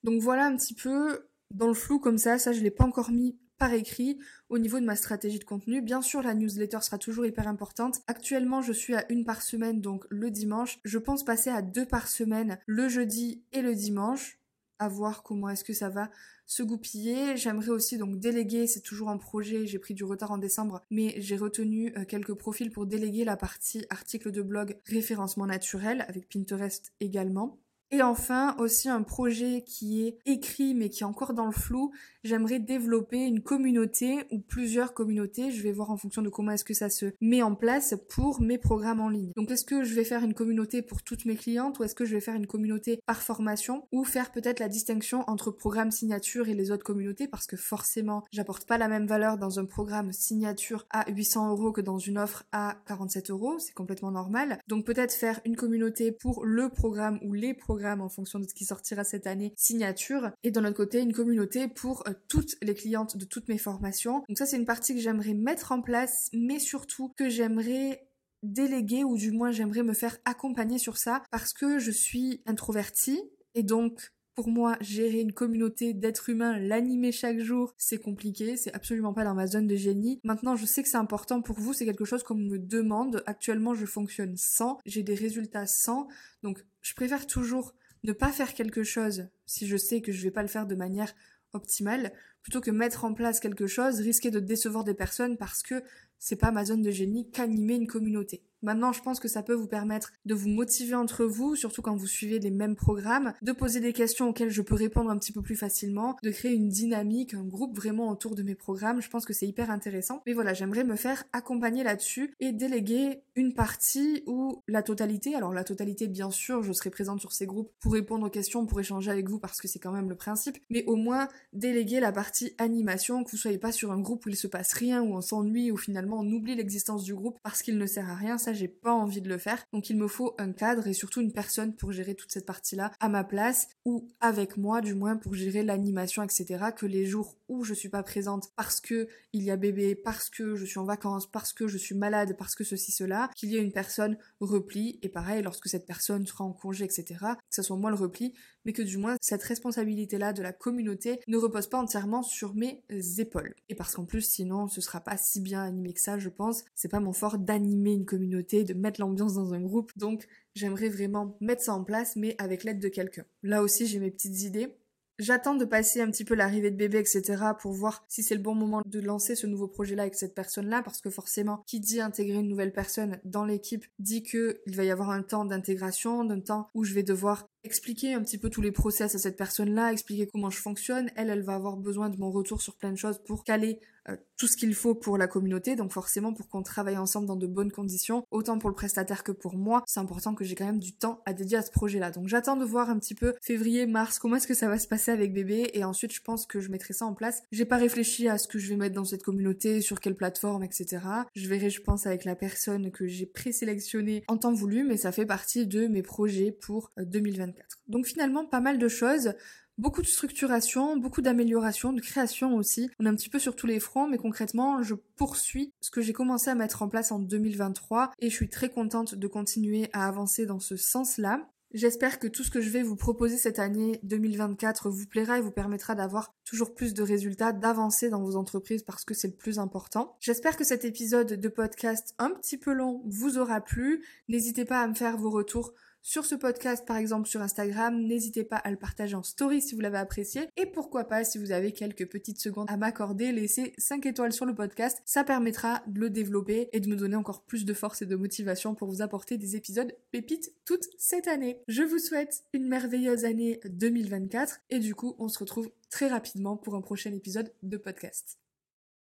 Donc 0.02 0.20
voilà 0.20 0.44
un 0.44 0.54
petit 0.54 0.74
peu 0.74 1.30
dans 1.50 1.68
le 1.68 1.74
flou 1.74 1.98
comme 1.98 2.18
ça, 2.18 2.38
ça 2.38 2.52
je 2.52 2.60
l'ai 2.60 2.70
pas 2.70 2.84
encore 2.84 3.10
mis 3.10 3.38
par 3.56 3.72
écrit 3.72 4.18
au 4.50 4.58
niveau 4.58 4.80
de 4.80 4.84
ma 4.84 4.96
stratégie 4.96 5.38
de 5.38 5.44
contenu. 5.44 5.80
Bien 5.80 6.02
sûr, 6.02 6.20
la 6.20 6.34
newsletter 6.34 6.80
sera 6.82 6.98
toujours 6.98 7.24
hyper 7.24 7.48
importante. 7.48 8.02
Actuellement, 8.06 8.60
je 8.60 8.74
suis 8.74 8.94
à 8.94 9.10
une 9.10 9.24
par 9.24 9.40
semaine, 9.40 9.80
donc 9.80 10.04
le 10.10 10.30
dimanche. 10.30 10.78
Je 10.84 10.98
pense 10.98 11.24
passer 11.24 11.48
à 11.48 11.62
deux 11.62 11.86
par 11.86 12.08
semaine, 12.08 12.58
le 12.66 12.90
jeudi 12.90 13.44
et 13.52 13.62
le 13.62 13.74
dimanche 13.74 14.41
à 14.82 14.88
voir 14.88 15.22
comment 15.22 15.48
est-ce 15.48 15.64
que 15.64 15.72
ça 15.72 15.88
va 15.88 16.10
se 16.46 16.62
goupiller. 16.62 17.36
J'aimerais 17.36 17.70
aussi 17.70 17.98
donc 17.98 18.18
déléguer, 18.18 18.66
c'est 18.66 18.80
toujours 18.80 19.08
un 19.08 19.16
projet, 19.16 19.66
j'ai 19.66 19.78
pris 19.78 19.94
du 19.94 20.04
retard 20.04 20.32
en 20.32 20.38
décembre, 20.38 20.84
mais 20.90 21.14
j'ai 21.18 21.36
retenu 21.36 21.94
euh, 21.96 22.04
quelques 22.04 22.34
profils 22.34 22.70
pour 22.70 22.86
déléguer 22.86 23.24
la 23.24 23.36
partie 23.36 23.84
article 23.90 24.32
de 24.32 24.42
blog 24.42 24.78
référencement 24.86 25.46
naturel 25.46 26.04
avec 26.08 26.28
Pinterest 26.28 26.92
également. 27.00 27.58
Et 27.94 28.00
enfin, 28.00 28.56
aussi 28.58 28.88
un 28.88 29.02
projet 29.02 29.62
qui 29.66 30.06
est 30.06 30.16
écrit 30.24 30.72
mais 30.74 30.88
qui 30.88 31.02
est 31.02 31.06
encore 31.06 31.34
dans 31.34 31.44
le 31.44 31.52
flou. 31.52 31.92
J'aimerais 32.24 32.58
développer 32.58 33.18
une 33.18 33.42
communauté 33.42 34.24
ou 34.30 34.38
plusieurs 34.38 34.94
communautés. 34.94 35.50
Je 35.50 35.62
vais 35.62 35.72
voir 35.72 35.90
en 35.90 35.98
fonction 35.98 36.22
de 36.22 36.30
comment 36.30 36.52
est-ce 36.52 36.64
que 36.64 36.72
ça 36.72 36.88
se 36.88 37.12
met 37.20 37.42
en 37.42 37.54
place 37.54 37.94
pour 38.08 38.40
mes 38.40 38.56
programmes 38.56 39.00
en 39.00 39.10
ligne. 39.10 39.32
Donc 39.36 39.50
est-ce 39.50 39.66
que 39.66 39.84
je 39.84 39.94
vais 39.94 40.04
faire 40.04 40.24
une 40.24 40.32
communauté 40.32 40.80
pour 40.80 41.02
toutes 41.02 41.26
mes 41.26 41.36
clientes 41.36 41.78
ou 41.78 41.84
est-ce 41.84 41.94
que 41.94 42.06
je 42.06 42.14
vais 42.14 42.22
faire 42.22 42.34
une 42.34 42.46
communauté 42.46 43.02
par 43.04 43.20
formation 43.20 43.86
ou 43.92 44.04
faire 44.04 44.32
peut-être 44.32 44.60
la 44.60 44.68
distinction 44.68 45.28
entre 45.28 45.50
programme 45.50 45.90
signature 45.90 46.48
et 46.48 46.54
les 46.54 46.70
autres 46.70 46.84
communautés? 46.84 47.28
Parce 47.28 47.46
que 47.46 47.58
forcément 47.58 48.24
j'apporte 48.32 48.66
pas 48.66 48.78
la 48.78 48.88
même 48.88 49.06
valeur 49.06 49.36
dans 49.36 49.58
un 49.58 49.66
programme 49.66 50.12
signature 50.12 50.86
à 50.88 51.10
800 51.10 51.50
euros 51.50 51.72
que 51.72 51.82
dans 51.82 51.98
une 51.98 52.16
offre 52.16 52.44
à 52.52 52.78
47 52.86 53.28
euros. 53.28 53.58
C'est 53.58 53.74
complètement 53.74 54.12
normal. 54.12 54.58
Donc 54.66 54.86
peut-être 54.86 55.12
faire 55.12 55.40
une 55.44 55.56
communauté 55.56 56.10
pour 56.10 56.46
le 56.46 56.70
programme 56.70 57.18
ou 57.22 57.34
les 57.34 57.52
programmes 57.52 57.81
en 57.84 58.08
fonction 58.08 58.38
de 58.38 58.46
ce 58.48 58.54
qui 58.54 58.64
sortira 58.64 59.04
cette 59.04 59.26
année 59.26 59.52
signature 59.56 60.30
et 60.42 60.50
d'un 60.50 60.64
autre 60.64 60.76
côté 60.76 61.00
une 61.00 61.12
communauté 61.12 61.68
pour 61.68 62.06
euh, 62.08 62.12
toutes 62.28 62.56
les 62.62 62.74
clientes 62.74 63.16
de 63.16 63.24
toutes 63.24 63.48
mes 63.48 63.58
formations. 63.58 64.24
Donc 64.28 64.38
ça 64.38 64.46
c'est 64.46 64.56
une 64.56 64.66
partie 64.66 64.94
que 64.94 65.00
j'aimerais 65.00 65.34
mettre 65.34 65.72
en 65.72 65.82
place 65.82 66.28
mais 66.32 66.58
surtout 66.58 67.12
que 67.16 67.28
j'aimerais 67.28 68.08
déléguer 68.42 69.04
ou 69.04 69.16
du 69.16 69.30
moins 69.30 69.50
j'aimerais 69.50 69.82
me 69.82 69.94
faire 69.94 70.18
accompagner 70.24 70.78
sur 70.78 70.98
ça 70.98 71.22
parce 71.30 71.52
que 71.52 71.78
je 71.78 71.90
suis 71.90 72.42
introvertie 72.46 73.22
et 73.54 73.62
donc 73.62 74.12
pour 74.34 74.48
moi, 74.48 74.76
gérer 74.80 75.20
une 75.20 75.32
communauté 75.32 75.92
d'êtres 75.92 76.30
humains, 76.30 76.58
l'animer 76.58 77.12
chaque 77.12 77.38
jour, 77.38 77.74
c'est 77.76 77.98
compliqué, 77.98 78.56
c'est 78.56 78.74
absolument 78.74 79.12
pas 79.12 79.24
dans 79.24 79.34
ma 79.34 79.46
zone 79.46 79.66
de 79.66 79.76
génie. 79.76 80.20
Maintenant, 80.24 80.56
je 80.56 80.64
sais 80.64 80.82
que 80.82 80.88
c'est 80.88 80.96
important 80.96 81.42
pour 81.42 81.58
vous, 81.60 81.72
c'est 81.72 81.84
quelque 81.84 82.04
chose 82.04 82.22
qu'on 82.22 82.34
me 82.34 82.58
demande. 82.58 83.22
Actuellement, 83.26 83.74
je 83.74 83.86
fonctionne 83.86 84.36
sans, 84.36 84.78
j'ai 84.86 85.02
des 85.02 85.14
résultats 85.14 85.66
sans, 85.66 86.08
donc 86.42 86.64
je 86.80 86.94
préfère 86.94 87.26
toujours 87.26 87.74
ne 88.04 88.12
pas 88.12 88.32
faire 88.32 88.54
quelque 88.54 88.82
chose 88.82 89.28
si 89.46 89.66
je 89.66 89.76
sais 89.76 90.00
que 90.00 90.12
je 90.12 90.22
vais 90.22 90.30
pas 90.30 90.42
le 90.42 90.48
faire 90.48 90.66
de 90.66 90.74
manière 90.74 91.14
optimale, 91.52 92.12
plutôt 92.42 92.60
que 92.60 92.70
mettre 92.70 93.04
en 93.04 93.14
place 93.14 93.38
quelque 93.38 93.66
chose, 93.66 94.00
risquer 94.00 94.30
de 94.30 94.40
décevoir 94.40 94.84
des 94.84 94.94
personnes 94.94 95.36
parce 95.36 95.62
que 95.62 95.82
c'est 96.18 96.36
pas 96.36 96.50
ma 96.50 96.64
zone 96.64 96.82
de 96.82 96.90
génie 96.90 97.30
qu'animer 97.30 97.74
une 97.74 97.86
communauté. 97.86 98.42
Maintenant, 98.62 98.92
je 98.92 99.02
pense 99.02 99.20
que 99.20 99.28
ça 99.28 99.42
peut 99.42 99.54
vous 99.54 99.66
permettre 99.66 100.12
de 100.24 100.34
vous 100.34 100.48
motiver 100.48 100.94
entre 100.94 101.24
vous, 101.24 101.56
surtout 101.56 101.82
quand 101.82 101.96
vous 101.96 102.06
suivez 102.06 102.38
les 102.38 102.50
mêmes 102.50 102.76
programmes, 102.76 103.34
de 103.42 103.52
poser 103.52 103.80
des 103.80 103.92
questions 103.92 104.28
auxquelles 104.28 104.50
je 104.50 104.62
peux 104.62 104.74
répondre 104.74 105.10
un 105.10 105.18
petit 105.18 105.32
peu 105.32 105.42
plus 105.42 105.56
facilement, 105.56 106.16
de 106.22 106.30
créer 106.30 106.52
une 106.52 106.68
dynamique, 106.68 107.34
un 107.34 107.44
groupe 107.44 107.76
vraiment 107.76 108.08
autour 108.10 108.34
de 108.34 108.42
mes 108.42 108.54
programmes. 108.54 109.00
Je 109.00 109.10
pense 109.10 109.24
que 109.24 109.32
c'est 109.32 109.46
hyper 109.46 109.70
intéressant. 109.70 110.22
Mais 110.26 110.32
voilà, 110.32 110.54
j'aimerais 110.54 110.84
me 110.84 110.96
faire 110.96 111.24
accompagner 111.32 111.82
là-dessus 111.82 112.34
et 112.40 112.52
déléguer 112.52 113.22
une 113.34 113.54
partie 113.54 114.22
ou 114.26 114.62
la 114.68 114.82
totalité. 114.82 115.34
Alors 115.34 115.52
la 115.52 115.64
totalité, 115.64 116.06
bien 116.06 116.30
sûr, 116.30 116.62
je 116.62 116.72
serai 116.72 116.90
présente 116.90 117.20
sur 117.20 117.32
ces 117.32 117.46
groupes 117.46 117.70
pour 117.80 117.92
répondre 117.92 118.26
aux 118.26 118.30
questions, 118.30 118.66
pour 118.66 118.80
échanger 118.80 119.10
avec 119.10 119.28
vous 119.28 119.38
parce 119.38 119.60
que 119.60 119.68
c'est 119.68 119.78
quand 119.78 119.92
même 119.92 120.08
le 120.08 120.16
principe. 120.16 120.58
Mais 120.70 120.84
au 120.86 120.96
moins 120.96 121.28
déléguer 121.52 122.00
la 122.00 122.12
partie 122.12 122.54
animation, 122.58 123.24
que 123.24 123.30
vous 123.30 123.36
soyez 123.36 123.58
pas 123.58 123.72
sur 123.72 123.92
un 123.92 124.00
groupe 124.00 124.26
où 124.26 124.28
il 124.28 124.36
se 124.36 124.46
passe 124.46 124.72
rien, 124.72 125.02
où 125.02 125.14
on 125.14 125.20
s'ennuie, 125.20 125.70
où 125.70 125.76
finalement 125.76 126.20
on 126.20 126.30
oublie 126.30 126.54
l'existence 126.54 127.04
du 127.04 127.14
groupe 127.14 127.38
parce 127.42 127.62
qu'il 127.62 127.78
ne 127.78 127.86
sert 127.86 128.08
à 128.08 128.14
rien. 128.14 128.38
J'ai 128.52 128.68
pas 128.68 128.92
envie 128.92 129.20
de 129.20 129.28
le 129.28 129.38
faire. 129.38 129.64
Donc 129.72 129.90
il 129.90 129.96
me 129.96 130.08
faut 130.08 130.34
un 130.38 130.52
cadre 130.52 130.86
et 130.86 130.92
surtout 130.92 131.20
une 131.20 131.32
personne 131.32 131.74
pour 131.74 131.92
gérer 131.92 132.14
toute 132.14 132.32
cette 132.32 132.46
partie-là 132.46 132.92
à 133.00 133.08
ma 133.08 133.24
place 133.24 133.68
ou 133.84 134.08
avec 134.20 134.56
moi 134.56 134.80
du 134.80 134.94
moins 134.94 135.16
pour 135.16 135.34
gérer 135.34 135.62
l'animation, 135.62 136.22
etc. 136.22 136.66
Que 136.76 136.86
les 136.86 137.06
jours 137.06 137.36
où 137.48 137.64
je 137.64 137.74
suis 137.74 137.88
pas 137.88 138.02
présente 138.02 138.50
parce 138.56 138.80
que 138.80 139.08
il 139.32 139.42
y 139.42 139.50
a 139.50 139.56
bébé, 139.56 139.94
parce 139.94 140.30
que 140.30 140.56
je 140.56 140.64
suis 140.64 140.78
en 140.78 140.84
vacances, 140.84 141.30
parce 141.30 141.52
que 141.52 141.68
je 141.68 141.78
suis 141.78 141.94
malade, 141.94 142.36
parce 142.38 142.54
que 142.54 142.64
ceci, 142.64 142.92
cela, 142.92 143.30
qu'il 143.34 143.50
y 143.50 143.56
ait 143.56 143.62
une 143.62 143.72
personne 143.72 144.16
repli 144.40 144.98
et 145.02 145.08
pareil 145.08 145.42
lorsque 145.42 145.68
cette 145.68 145.86
personne 145.86 146.26
sera 146.26 146.44
en 146.44 146.52
congé, 146.52 146.84
etc. 146.84 147.04
Que 147.20 147.54
ce 147.54 147.62
soit 147.62 147.76
moi 147.76 147.90
le 147.90 147.96
repli, 147.96 148.34
mais 148.64 148.72
que 148.72 148.82
du 148.82 148.98
moins 148.98 149.16
cette 149.20 149.42
responsabilité-là 149.42 150.32
de 150.32 150.42
la 150.42 150.52
communauté 150.52 151.20
ne 151.28 151.36
repose 151.36 151.68
pas 151.68 151.78
entièrement 151.78 152.22
sur 152.22 152.54
mes 152.54 152.82
épaules. 153.18 153.54
Et 153.68 153.74
parce 153.74 153.94
qu'en 153.94 154.04
plus 154.04 154.22
sinon 154.22 154.68
ce 154.68 154.80
sera 154.80 155.00
pas 155.00 155.16
si 155.16 155.40
bien 155.40 155.62
animé 155.62 155.92
que 155.92 156.00
ça, 156.00 156.18
je 156.18 156.28
pense. 156.28 156.64
C'est 156.74 156.88
pas 156.88 157.00
mon 157.00 157.12
fort 157.12 157.38
d'animer 157.38 157.92
une 157.92 158.06
communauté, 158.06 158.64
de 158.64 158.74
mettre 158.74 159.00
l'ambiance 159.00 159.34
dans 159.34 159.54
un 159.54 159.60
groupe, 159.60 159.92
donc 159.96 160.26
j'aimerais 160.54 160.88
vraiment 160.88 161.36
mettre 161.40 161.62
ça 161.62 161.74
en 161.74 161.84
place, 161.84 162.16
mais 162.16 162.34
avec 162.38 162.64
l'aide 162.64 162.80
de 162.80 162.88
quelqu'un. 162.88 163.24
Là 163.42 163.62
aussi 163.62 163.86
j'ai 163.86 163.98
mes 163.98 164.10
petites 164.10 164.42
idées. 164.42 164.76
J'attends 165.18 165.54
de 165.54 165.64
passer 165.64 166.00
un 166.00 166.10
petit 166.10 166.24
peu 166.24 166.34
l'arrivée 166.34 166.70
de 166.70 166.76
bébé, 166.76 166.98
etc. 166.98 167.36
pour 167.60 167.72
voir 167.72 168.02
si 168.08 168.22
c'est 168.22 168.34
le 168.34 168.40
bon 168.40 168.54
moment 168.54 168.82
de 168.84 168.98
lancer 168.98 169.36
ce 169.36 169.46
nouveau 169.46 169.68
projet-là 169.68 170.02
avec 170.02 170.14
cette 170.14 170.34
personne-là, 170.34 170.82
parce 170.82 171.00
que 171.00 171.10
forcément, 171.10 171.62
qui 171.66 171.80
dit 171.80 172.00
intégrer 172.00 172.38
une 172.38 172.48
nouvelle 172.48 172.72
personne 172.72 173.20
dans 173.24 173.44
l'équipe 173.44 173.84
dit 173.98 174.22
qu'il 174.22 174.56
va 174.66 174.84
y 174.84 174.90
avoir 174.90 175.10
un 175.10 175.22
temps 175.22 175.44
d'intégration, 175.44 176.28
un 176.28 176.40
temps 176.40 176.70
où 176.74 176.82
je 176.82 176.94
vais 176.94 177.02
devoir 177.02 177.46
expliquer 177.64 178.14
un 178.14 178.22
petit 178.22 178.38
peu 178.38 178.50
tous 178.50 178.62
les 178.62 178.72
process 178.72 179.14
à 179.14 179.18
cette 179.18 179.36
personne-là, 179.36 179.92
expliquer 179.92 180.26
comment 180.26 180.50
je 180.50 180.58
fonctionne. 180.58 181.10
Elle, 181.16 181.30
elle 181.30 181.42
va 181.42 181.54
avoir 181.54 181.76
besoin 181.76 182.08
de 182.10 182.16
mon 182.16 182.30
retour 182.30 182.60
sur 182.60 182.76
plein 182.76 182.90
de 182.90 182.96
choses 182.96 183.18
pour 183.24 183.44
caler 183.44 183.80
euh, 184.08 184.16
tout 184.36 184.48
ce 184.48 184.56
qu'il 184.56 184.74
faut 184.74 184.96
pour 184.96 185.18
la 185.18 185.28
communauté. 185.28 185.76
Donc 185.76 185.92
forcément, 185.92 186.32
pour 186.32 186.48
qu'on 186.48 186.62
travaille 186.62 186.96
ensemble 186.96 187.28
dans 187.28 187.36
de 187.36 187.46
bonnes 187.46 187.70
conditions, 187.70 188.24
autant 188.32 188.58
pour 188.58 188.68
le 188.68 188.74
prestataire 188.74 189.22
que 189.22 189.30
pour 189.30 189.54
moi, 189.54 189.84
c'est 189.86 190.00
important 190.00 190.34
que 190.34 190.44
j'ai 190.44 190.56
quand 190.56 190.64
même 190.64 190.80
du 190.80 190.92
temps 190.92 191.22
à 191.26 191.32
dédier 191.32 191.58
à 191.58 191.62
ce 191.62 191.70
projet-là. 191.70 192.10
Donc 192.10 192.26
j'attends 192.26 192.56
de 192.56 192.64
voir 192.64 192.90
un 192.90 192.98
petit 192.98 193.14
peu 193.14 193.34
février, 193.40 193.86
mars, 193.86 194.18
comment 194.18 194.36
est-ce 194.36 194.48
que 194.48 194.54
ça 194.54 194.66
va 194.66 194.80
se 194.80 194.88
passer 194.88 195.12
avec 195.12 195.32
bébé. 195.32 195.70
Et 195.74 195.84
ensuite, 195.84 196.12
je 196.12 196.20
pense 196.20 196.46
que 196.46 196.58
je 196.58 196.70
mettrai 196.70 196.94
ça 196.94 197.06
en 197.06 197.14
place. 197.14 197.44
J'ai 197.52 197.64
pas 197.64 197.76
réfléchi 197.76 198.28
à 198.28 198.38
ce 198.38 198.48
que 198.48 198.58
je 198.58 198.68
vais 198.70 198.76
mettre 198.76 198.96
dans 198.96 199.04
cette 199.04 199.22
communauté, 199.22 199.80
sur 199.80 200.00
quelle 200.00 200.16
plateforme, 200.16 200.64
etc. 200.64 200.98
Je 201.36 201.48
verrai, 201.48 201.70
je 201.70 201.80
pense, 201.80 202.06
avec 202.06 202.24
la 202.24 202.34
personne 202.34 202.90
que 202.90 203.06
j'ai 203.06 203.26
présélectionnée 203.26 204.24
en 204.26 204.36
temps 204.36 204.52
voulu, 204.52 204.82
mais 204.82 204.96
ça 204.96 205.12
fait 205.12 205.26
partie 205.26 205.68
de 205.68 205.86
mes 205.86 206.02
projets 206.02 206.50
pour 206.50 206.90
2024. 206.98 207.51
Donc 207.88 208.06
finalement, 208.06 208.44
pas 208.44 208.60
mal 208.60 208.78
de 208.78 208.88
choses. 208.88 209.34
Beaucoup 209.78 210.02
de 210.02 210.06
structuration, 210.06 210.98
beaucoup 210.98 211.22
d'amélioration, 211.22 211.92
de 211.94 212.00
création 212.00 212.56
aussi. 212.56 212.90
On 213.00 213.06
est 213.06 213.08
un 213.08 213.14
petit 213.14 213.30
peu 213.30 213.38
sur 213.38 213.56
tous 213.56 213.66
les 213.66 213.80
fronts, 213.80 214.06
mais 214.06 214.18
concrètement, 214.18 214.82
je 214.82 214.94
poursuis 215.16 215.72
ce 215.80 215.90
que 215.90 216.02
j'ai 216.02 216.12
commencé 216.12 216.50
à 216.50 216.54
mettre 216.54 216.82
en 216.82 216.88
place 216.88 217.10
en 217.10 217.18
2023 217.18 218.12
et 218.18 218.28
je 218.28 218.34
suis 218.34 218.50
très 218.50 218.68
contente 218.68 219.14
de 219.14 219.26
continuer 219.26 219.88
à 219.94 220.06
avancer 220.06 220.44
dans 220.44 220.60
ce 220.60 220.76
sens-là. 220.76 221.48
J'espère 221.74 222.18
que 222.18 222.26
tout 222.26 222.44
ce 222.44 222.50
que 222.50 222.60
je 222.60 222.68
vais 222.68 222.82
vous 222.82 222.96
proposer 222.96 223.38
cette 223.38 223.58
année 223.58 223.98
2024 224.02 224.90
vous 224.90 225.06
plaira 225.06 225.38
et 225.38 225.40
vous 225.40 225.50
permettra 225.50 225.94
d'avoir 225.94 226.34
toujours 226.44 226.74
plus 226.74 226.92
de 226.92 227.02
résultats, 227.02 227.54
d'avancer 227.54 228.10
dans 228.10 228.22
vos 228.22 228.36
entreprises 228.36 228.82
parce 228.82 229.06
que 229.06 229.14
c'est 229.14 229.28
le 229.28 229.34
plus 229.34 229.58
important. 229.58 230.16
J'espère 230.20 230.58
que 230.58 230.64
cet 230.64 230.84
épisode 230.84 231.32
de 231.32 231.48
podcast 231.48 232.14
un 232.18 232.28
petit 232.30 232.58
peu 232.58 232.74
long 232.74 233.02
vous 233.06 233.38
aura 233.38 233.62
plu. 233.62 234.04
N'hésitez 234.28 234.66
pas 234.66 234.82
à 234.82 234.86
me 234.86 234.92
faire 234.92 235.16
vos 235.16 235.30
retours 235.30 235.72
sur 236.02 236.26
ce 236.26 236.34
podcast, 236.34 236.84
par 236.86 236.96
exemple 236.96 237.28
sur 237.28 237.40
Instagram. 237.40 238.02
N'hésitez 238.02 238.44
pas 238.44 238.56
à 238.56 238.70
le 238.70 238.76
partager 238.76 239.14
en 239.14 239.22
story 239.22 239.62
si 239.62 239.74
vous 239.74 239.80
l'avez 239.80 239.98
apprécié. 239.98 240.48
Et 240.56 240.66
pourquoi 240.66 241.04
pas, 241.04 241.24
si 241.24 241.38
vous 241.38 241.52
avez 241.52 241.72
quelques 241.72 242.08
petites 242.08 242.40
secondes 242.40 242.66
à 242.68 242.76
m'accorder, 242.76 243.32
laissez 243.32 243.72
5 243.78 244.04
étoiles 244.06 244.32
sur 244.32 244.46
le 244.46 244.54
podcast. 244.54 245.00
Ça 245.04 245.24
permettra 245.24 245.82
de 245.86 246.00
le 246.00 246.10
développer 246.10 246.68
et 246.72 246.80
de 246.80 246.88
me 246.88 246.96
donner 246.96 247.16
encore 247.16 247.44
plus 247.44 247.64
de 247.64 247.74
force 247.74 248.02
et 248.02 248.06
de 248.06 248.16
motivation 248.16 248.74
pour 248.74 248.88
vous 248.88 249.02
apporter 249.02 249.38
des 249.38 249.56
épisodes 249.56 249.94
pépites 250.10 250.52
toute 250.64 250.88
cette 250.98 251.28
année. 251.28 251.60
Je 251.68 251.82
vous 251.82 251.98
souhaite 251.98 252.44
une 252.52 252.66
merveilleuse 252.66 253.24
année 253.24 253.60
2024 253.64 254.60
et 254.70 254.78
du 254.78 254.94
coup, 254.94 255.14
on 255.18 255.28
se 255.28 255.38
retrouve 255.38 255.70
très 255.90 256.08
rapidement 256.08 256.56
pour 256.56 256.74
un 256.74 256.80
prochain 256.80 257.12
épisode 257.12 257.52
de 257.62 257.76
podcast. 257.76 258.41